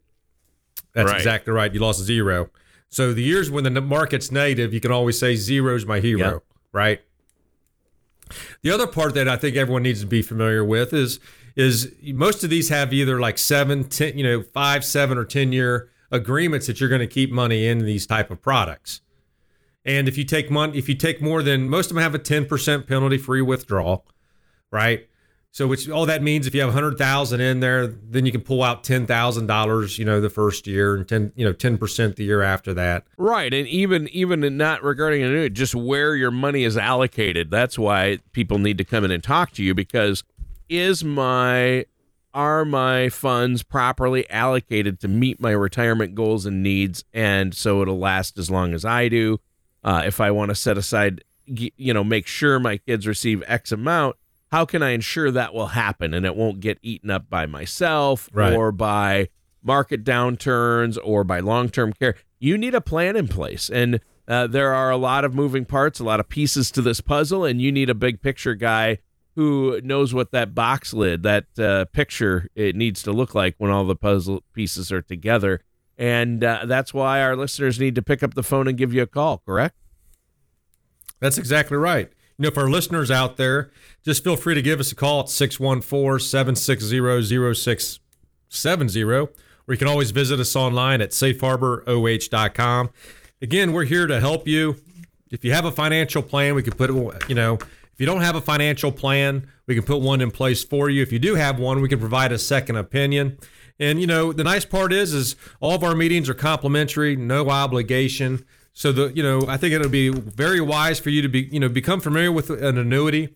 That's 0.92 1.10
right. 1.10 1.16
exactly 1.16 1.52
right. 1.52 1.72
You 1.72 1.80
lost 1.80 2.00
zero. 2.00 2.50
So 2.94 3.12
the 3.12 3.24
years 3.24 3.50
when 3.50 3.64
the 3.64 3.80
market's 3.80 4.30
negative, 4.30 4.72
you 4.72 4.80
can 4.80 4.92
always 4.92 5.18
say 5.18 5.34
zero's 5.34 5.84
my 5.84 5.98
hero, 5.98 6.34
yep. 6.34 6.44
right? 6.70 7.00
The 8.62 8.70
other 8.70 8.86
part 8.86 9.14
that 9.14 9.28
I 9.28 9.36
think 9.36 9.56
everyone 9.56 9.82
needs 9.82 10.00
to 10.02 10.06
be 10.06 10.22
familiar 10.22 10.64
with 10.64 10.92
is 10.92 11.18
is 11.56 11.92
most 12.04 12.44
of 12.44 12.50
these 12.50 12.68
have 12.68 12.92
either 12.92 13.18
like 13.18 13.36
seven, 13.36 13.82
ten, 13.84 14.16
you 14.16 14.22
know, 14.22 14.42
five, 14.42 14.84
seven, 14.84 15.18
or 15.18 15.24
ten 15.24 15.50
year 15.50 15.90
agreements 16.12 16.68
that 16.68 16.78
you're 16.78 16.88
going 16.88 17.00
to 17.00 17.08
keep 17.08 17.32
money 17.32 17.66
in 17.66 17.78
these 17.84 18.06
type 18.06 18.30
of 18.30 18.40
products. 18.40 19.00
And 19.84 20.06
if 20.06 20.16
you 20.16 20.22
take 20.22 20.48
money, 20.48 20.78
if 20.78 20.88
you 20.88 20.94
take 20.94 21.20
more 21.20 21.42
than 21.42 21.68
most 21.68 21.90
of 21.90 21.96
them 21.96 22.02
have 22.02 22.14
a 22.14 22.18
10% 22.18 22.86
penalty 22.86 23.18
free 23.18 23.42
withdrawal, 23.42 24.06
right? 24.70 25.08
So 25.54 25.68
which 25.68 25.88
all 25.88 26.04
that 26.06 26.20
means 26.20 26.48
if 26.48 26.54
you 26.54 26.62
have 26.62 26.70
100,000 26.70 27.40
in 27.40 27.60
there, 27.60 27.86
then 27.86 28.26
you 28.26 28.32
can 28.32 28.40
pull 28.40 28.60
out 28.60 28.82
$10,000, 28.82 29.98
you 29.98 30.04
know, 30.04 30.20
the 30.20 30.28
first 30.28 30.66
year 30.66 30.96
and 30.96 31.08
10, 31.08 31.30
you 31.36 31.46
know, 31.46 31.52
10% 31.52 32.16
the 32.16 32.24
year 32.24 32.42
after 32.42 32.74
that. 32.74 33.04
Right. 33.18 33.54
And 33.54 33.68
even 33.68 34.08
even 34.08 34.56
not 34.56 34.82
regarding 34.82 35.54
just 35.54 35.76
where 35.76 36.16
your 36.16 36.32
money 36.32 36.64
is 36.64 36.76
allocated. 36.76 37.52
That's 37.52 37.78
why 37.78 38.18
people 38.32 38.58
need 38.58 38.78
to 38.78 38.84
come 38.84 39.04
in 39.04 39.12
and 39.12 39.22
talk 39.22 39.52
to 39.52 39.62
you 39.62 39.74
because 39.74 40.24
is 40.68 41.04
my 41.04 41.86
are 42.34 42.64
my 42.64 43.08
funds 43.08 43.62
properly 43.62 44.28
allocated 44.30 44.98
to 44.98 45.06
meet 45.06 45.40
my 45.40 45.52
retirement 45.52 46.16
goals 46.16 46.46
and 46.46 46.64
needs 46.64 47.04
and 47.12 47.54
so 47.54 47.80
it'll 47.80 47.98
last 47.98 48.38
as 48.38 48.50
long 48.50 48.74
as 48.74 48.84
i 48.84 49.08
do 49.08 49.38
uh, 49.84 50.02
if 50.04 50.20
i 50.20 50.32
want 50.32 50.48
to 50.48 50.54
set 50.54 50.76
aside 50.76 51.22
you 51.46 51.94
know 51.94 52.02
make 52.02 52.26
sure 52.26 52.58
my 52.58 52.76
kids 52.78 53.06
receive 53.06 53.40
x 53.46 53.70
amount 53.70 54.16
how 54.54 54.64
can 54.64 54.82
i 54.82 54.90
ensure 54.90 55.30
that 55.30 55.52
will 55.52 55.68
happen 55.68 56.14
and 56.14 56.24
it 56.24 56.36
won't 56.36 56.60
get 56.60 56.78
eaten 56.82 57.10
up 57.10 57.28
by 57.28 57.44
myself 57.44 58.28
right. 58.32 58.54
or 58.54 58.70
by 58.70 59.28
market 59.62 60.04
downturns 60.04 60.96
or 61.02 61.24
by 61.24 61.40
long-term 61.40 61.92
care 61.92 62.14
you 62.38 62.56
need 62.56 62.74
a 62.74 62.80
plan 62.80 63.16
in 63.16 63.26
place 63.26 63.68
and 63.68 64.00
uh, 64.26 64.46
there 64.46 64.72
are 64.72 64.90
a 64.90 64.96
lot 64.96 65.24
of 65.24 65.34
moving 65.34 65.64
parts 65.64 65.98
a 65.98 66.04
lot 66.04 66.20
of 66.20 66.28
pieces 66.28 66.70
to 66.70 66.80
this 66.80 67.00
puzzle 67.00 67.44
and 67.44 67.60
you 67.60 67.72
need 67.72 67.90
a 67.90 67.94
big 67.94 68.22
picture 68.22 68.54
guy 68.54 68.98
who 69.34 69.80
knows 69.82 70.14
what 70.14 70.30
that 70.30 70.54
box 70.54 70.94
lid, 70.94 71.22
that 71.24 71.46
uh, 71.58 71.84
picture, 71.86 72.48
it 72.54 72.76
needs 72.76 73.02
to 73.02 73.12
look 73.12 73.34
like 73.34 73.54
when 73.58 73.70
all 73.70 73.84
the 73.84 73.96
puzzle 73.96 74.42
pieces 74.52 74.92
are 74.92 75.02
together. 75.02 75.60
And 75.98 76.42
uh, 76.42 76.66
that's 76.66 76.94
why 76.94 77.20
our 77.20 77.36
listeners 77.36 77.80
need 77.80 77.94
to 77.96 78.02
pick 78.02 78.22
up 78.22 78.34
the 78.34 78.42
phone 78.42 78.68
and 78.68 78.76
give 78.78 78.94
you 78.94 79.02
a 79.02 79.06
call, 79.06 79.38
correct? 79.38 79.76
That's 81.20 81.38
exactly 81.38 81.76
right. 81.76 82.12
You 82.38 82.44
know, 82.44 82.50
for 82.50 82.62
our 82.62 82.70
listeners 82.70 83.10
out 83.10 83.36
there, 83.36 83.70
just 84.04 84.24
feel 84.24 84.36
free 84.36 84.54
to 84.54 84.62
give 84.62 84.80
us 84.80 84.90
a 84.90 84.94
call 84.94 85.20
at 85.20 85.28
614 85.28 86.18
760 86.18 87.54
0670, 87.54 89.02
or 89.04 89.28
you 89.68 89.76
can 89.76 89.86
always 89.88 90.10
visit 90.10 90.40
us 90.40 90.56
online 90.56 91.00
at 91.00 91.10
safeharboroh.com. 91.10 92.90
Again, 93.40 93.72
we're 93.72 93.84
here 93.84 94.06
to 94.06 94.20
help 94.20 94.48
you. 94.48 94.76
If 95.30 95.44
you 95.44 95.52
have 95.52 95.64
a 95.64 95.72
financial 95.72 96.22
plan, 96.22 96.54
we 96.54 96.62
can 96.62 96.74
put 96.74 96.90
it, 96.90 97.28
you 97.28 97.34
know, 97.34 97.54
if 97.94 98.00
you 98.00 98.06
don't 98.06 98.22
have 98.22 98.34
a 98.34 98.40
financial 98.40 98.90
plan, 98.90 99.46
we 99.66 99.76
can 99.76 99.84
put 99.84 100.00
one 100.00 100.20
in 100.20 100.32
place 100.32 100.64
for 100.64 100.90
you. 100.90 101.02
If 101.02 101.12
you 101.12 101.20
do 101.20 101.36
have 101.36 101.60
one, 101.60 101.80
we 101.80 101.88
can 101.88 102.00
provide 102.00 102.32
a 102.32 102.38
second 102.38 102.76
opinion. 102.76 103.38
And 103.78 104.00
you 104.00 104.06
know, 104.06 104.32
the 104.32 104.44
nice 104.44 104.64
part 104.64 104.92
is 104.92 105.12
is 105.12 105.36
all 105.60 105.74
of 105.74 105.84
our 105.84 105.94
meetings 105.94 106.28
are 106.28 106.34
complimentary, 106.34 107.16
no 107.16 107.50
obligation. 107.50 108.44
So 108.74 108.92
the 108.92 109.12
you 109.14 109.22
know, 109.22 109.46
I 109.48 109.56
think 109.56 109.72
it'll 109.72 109.88
be 109.88 110.10
very 110.10 110.60
wise 110.60 110.98
for 110.98 111.10
you 111.10 111.22
to 111.22 111.28
be, 111.28 111.42
you 111.50 111.60
know, 111.60 111.68
become 111.68 112.00
familiar 112.00 112.32
with 112.32 112.50
an 112.50 112.76
annuity, 112.76 113.34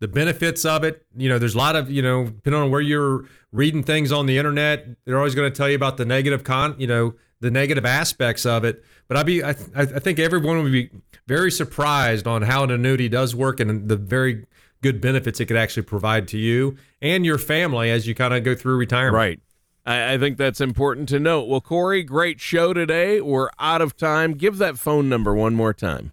the 0.00 0.08
benefits 0.08 0.64
of 0.64 0.84
it. 0.84 1.06
You 1.16 1.28
know, 1.28 1.38
there's 1.38 1.54
a 1.54 1.58
lot 1.58 1.76
of, 1.76 1.90
you 1.90 2.02
know, 2.02 2.24
depending 2.26 2.60
on 2.60 2.70
where 2.70 2.80
you're 2.80 3.24
reading 3.52 3.84
things 3.84 4.10
on 4.10 4.26
the 4.26 4.36
internet, 4.36 4.86
they're 5.04 5.16
always 5.16 5.34
going 5.34 5.50
to 5.50 5.56
tell 5.56 5.68
you 5.68 5.76
about 5.76 5.96
the 5.96 6.04
negative 6.04 6.42
con, 6.42 6.74
you 6.76 6.88
know, 6.88 7.14
the 7.40 7.52
negative 7.52 7.86
aspects 7.86 8.44
of 8.44 8.64
it. 8.64 8.84
But 9.06 9.16
I'd 9.16 9.26
be, 9.26 9.44
I, 9.44 9.50
I 9.76 9.84
think 9.84 10.18
everyone 10.18 10.62
would 10.62 10.72
be 10.72 10.90
very 11.28 11.52
surprised 11.52 12.26
on 12.26 12.42
how 12.42 12.64
an 12.64 12.70
annuity 12.70 13.08
does 13.08 13.34
work 13.34 13.60
and 13.60 13.88
the 13.88 13.96
very 13.96 14.44
good 14.82 15.00
benefits 15.00 15.40
it 15.40 15.46
could 15.46 15.56
actually 15.56 15.84
provide 15.84 16.26
to 16.28 16.38
you 16.38 16.76
and 17.00 17.24
your 17.24 17.38
family 17.38 17.90
as 17.90 18.06
you 18.06 18.14
kind 18.14 18.34
of 18.34 18.42
go 18.44 18.54
through 18.54 18.76
retirement. 18.76 19.14
Right. 19.14 19.40
I, 19.86 20.14
I 20.14 20.18
think 20.18 20.36
that's 20.38 20.60
important 20.60 21.08
to 21.10 21.20
note. 21.20 21.48
Well, 21.48 21.60
Corey, 21.60 22.02
great 22.02 22.40
show 22.40 22.72
today. 22.72 23.20
We're 23.20 23.50
out 23.58 23.82
of 23.82 23.96
time. 23.96 24.34
Give 24.34 24.58
that 24.58 24.78
phone 24.78 25.08
number 25.08 25.34
one 25.34 25.54
more 25.54 25.74
time. 25.74 26.12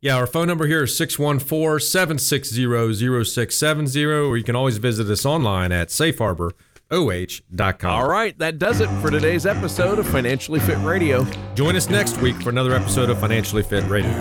Yeah, 0.00 0.16
our 0.16 0.26
phone 0.26 0.48
number 0.48 0.66
here 0.66 0.82
is 0.82 0.96
614 0.96 1.78
760 1.78 3.24
0670, 3.24 4.04
or 4.04 4.36
you 4.36 4.42
can 4.42 4.56
always 4.56 4.78
visit 4.78 5.08
us 5.08 5.24
online 5.24 5.70
at 5.70 5.90
Safe 5.90 6.18
Harbor 6.18 6.52
oh.com. 6.92 7.90
All 7.90 8.08
right, 8.08 8.38
that 8.38 8.58
does 8.58 8.80
it 8.80 8.88
for 9.00 9.10
today's 9.10 9.46
episode 9.46 9.98
of 9.98 10.06
Financially 10.06 10.60
Fit 10.60 10.78
Radio. 10.78 11.26
Join 11.54 11.74
us 11.74 11.88
next 11.88 12.18
week 12.18 12.40
for 12.42 12.50
another 12.50 12.74
episode 12.74 13.10
of 13.10 13.18
Financially 13.18 13.62
Fit 13.62 13.84
Radio. 13.88 14.12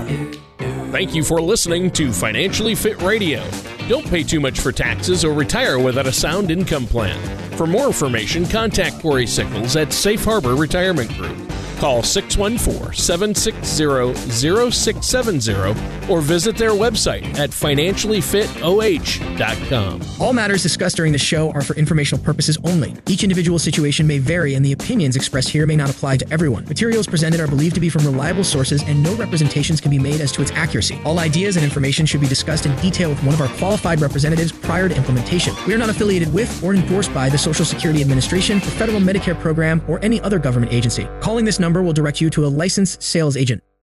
Thank 0.91 1.13
you 1.13 1.23
for 1.23 1.41
listening 1.41 1.91
to 1.91 2.11
Financially 2.11 2.75
Fit 2.75 3.01
Radio. 3.01 3.43
Don't 3.91 4.07
pay 4.07 4.23
too 4.23 4.39
much 4.39 4.61
for 4.61 4.71
taxes 4.71 5.25
or 5.25 5.33
retire 5.33 5.77
without 5.77 6.07
a 6.07 6.13
sound 6.13 6.49
income 6.49 6.87
plan. 6.87 7.19
For 7.57 7.67
more 7.67 7.87
information, 7.87 8.45
contact 8.45 9.01
Corey 9.01 9.27
Sickles 9.27 9.75
at 9.75 9.91
Safe 9.91 10.23
Harbor 10.23 10.55
Retirement 10.55 11.11
Group. 11.17 11.50
Call 11.81 12.03
614 12.03 12.93
760 12.93 14.71
0670 14.71 16.11
or 16.11 16.21
visit 16.21 16.55
their 16.55 16.71
website 16.71 17.23
at 17.39 17.49
financiallyfitoh.com. 17.49 20.01
All 20.19 20.33
matters 20.33 20.61
discussed 20.61 20.97
during 20.97 21.11
the 21.11 21.17
show 21.17 21.49
are 21.53 21.63
for 21.63 21.75
informational 21.75 22.23
purposes 22.23 22.55
only. 22.65 22.93
Each 23.07 23.23
individual 23.23 23.57
situation 23.57 24.05
may 24.05 24.19
vary, 24.19 24.53
and 24.53 24.63
the 24.63 24.73
opinions 24.73 25.15
expressed 25.15 25.49
here 25.49 25.65
may 25.65 25.75
not 25.75 25.89
apply 25.89 26.17
to 26.17 26.31
everyone. 26.31 26.65
Materials 26.65 27.07
presented 27.07 27.39
are 27.39 27.47
believed 27.47 27.73
to 27.73 27.81
be 27.81 27.89
from 27.89 28.05
reliable 28.05 28.43
sources, 28.43 28.83
and 28.83 29.01
no 29.01 29.15
representations 29.15 29.81
can 29.81 29.89
be 29.89 29.97
made 29.97 30.21
as 30.21 30.31
to 30.33 30.43
its 30.43 30.51
accuracy. 30.51 31.01
All 31.03 31.17
ideas 31.17 31.55
and 31.55 31.63
information 31.63 32.05
should 32.05 32.21
be 32.21 32.27
discussed 32.27 32.67
in 32.67 32.75
detail 32.75 33.09
with 33.09 33.23
one 33.23 33.33
of 33.33 33.41
our 33.41 33.49
qualified 33.57 34.01
representatives 34.01 34.51
prior 34.51 34.87
to 34.87 34.95
implementation. 34.95 35.55
We 35.65 35.73
are 35.73 35.79
not 35.79 35.89
affiliated 35.89 36.31
with 36.31 36.63
or 36.63 36.75
endorsed 36.75 37.11
by 37.11 37.27
the 37.29 37.39
Social 37.39 37.65
Security 37.65 38.01
Administration, 38.01 38.59
the 38.59 38.65
Federal 38.65 38.99
Medicare 38.99 39.39
Program, 39.39 39.81
or 39.87 39.97
any 40.03 40.21
other 40.21 40.37
government 40.37 40.71
agency. 40.71 41.07
Calling 41.21 41.43
this 41.43 41.59
number 41.59 41.70
number 41.71 41.81
will 41.81 41.93
direct 41.93 42.19
you 42.19 42.29
to 42.29 42.45
a 42.45 42.49
licensed 42.49 43.01
sales 43.01 43.37
agent. 43.37 43.63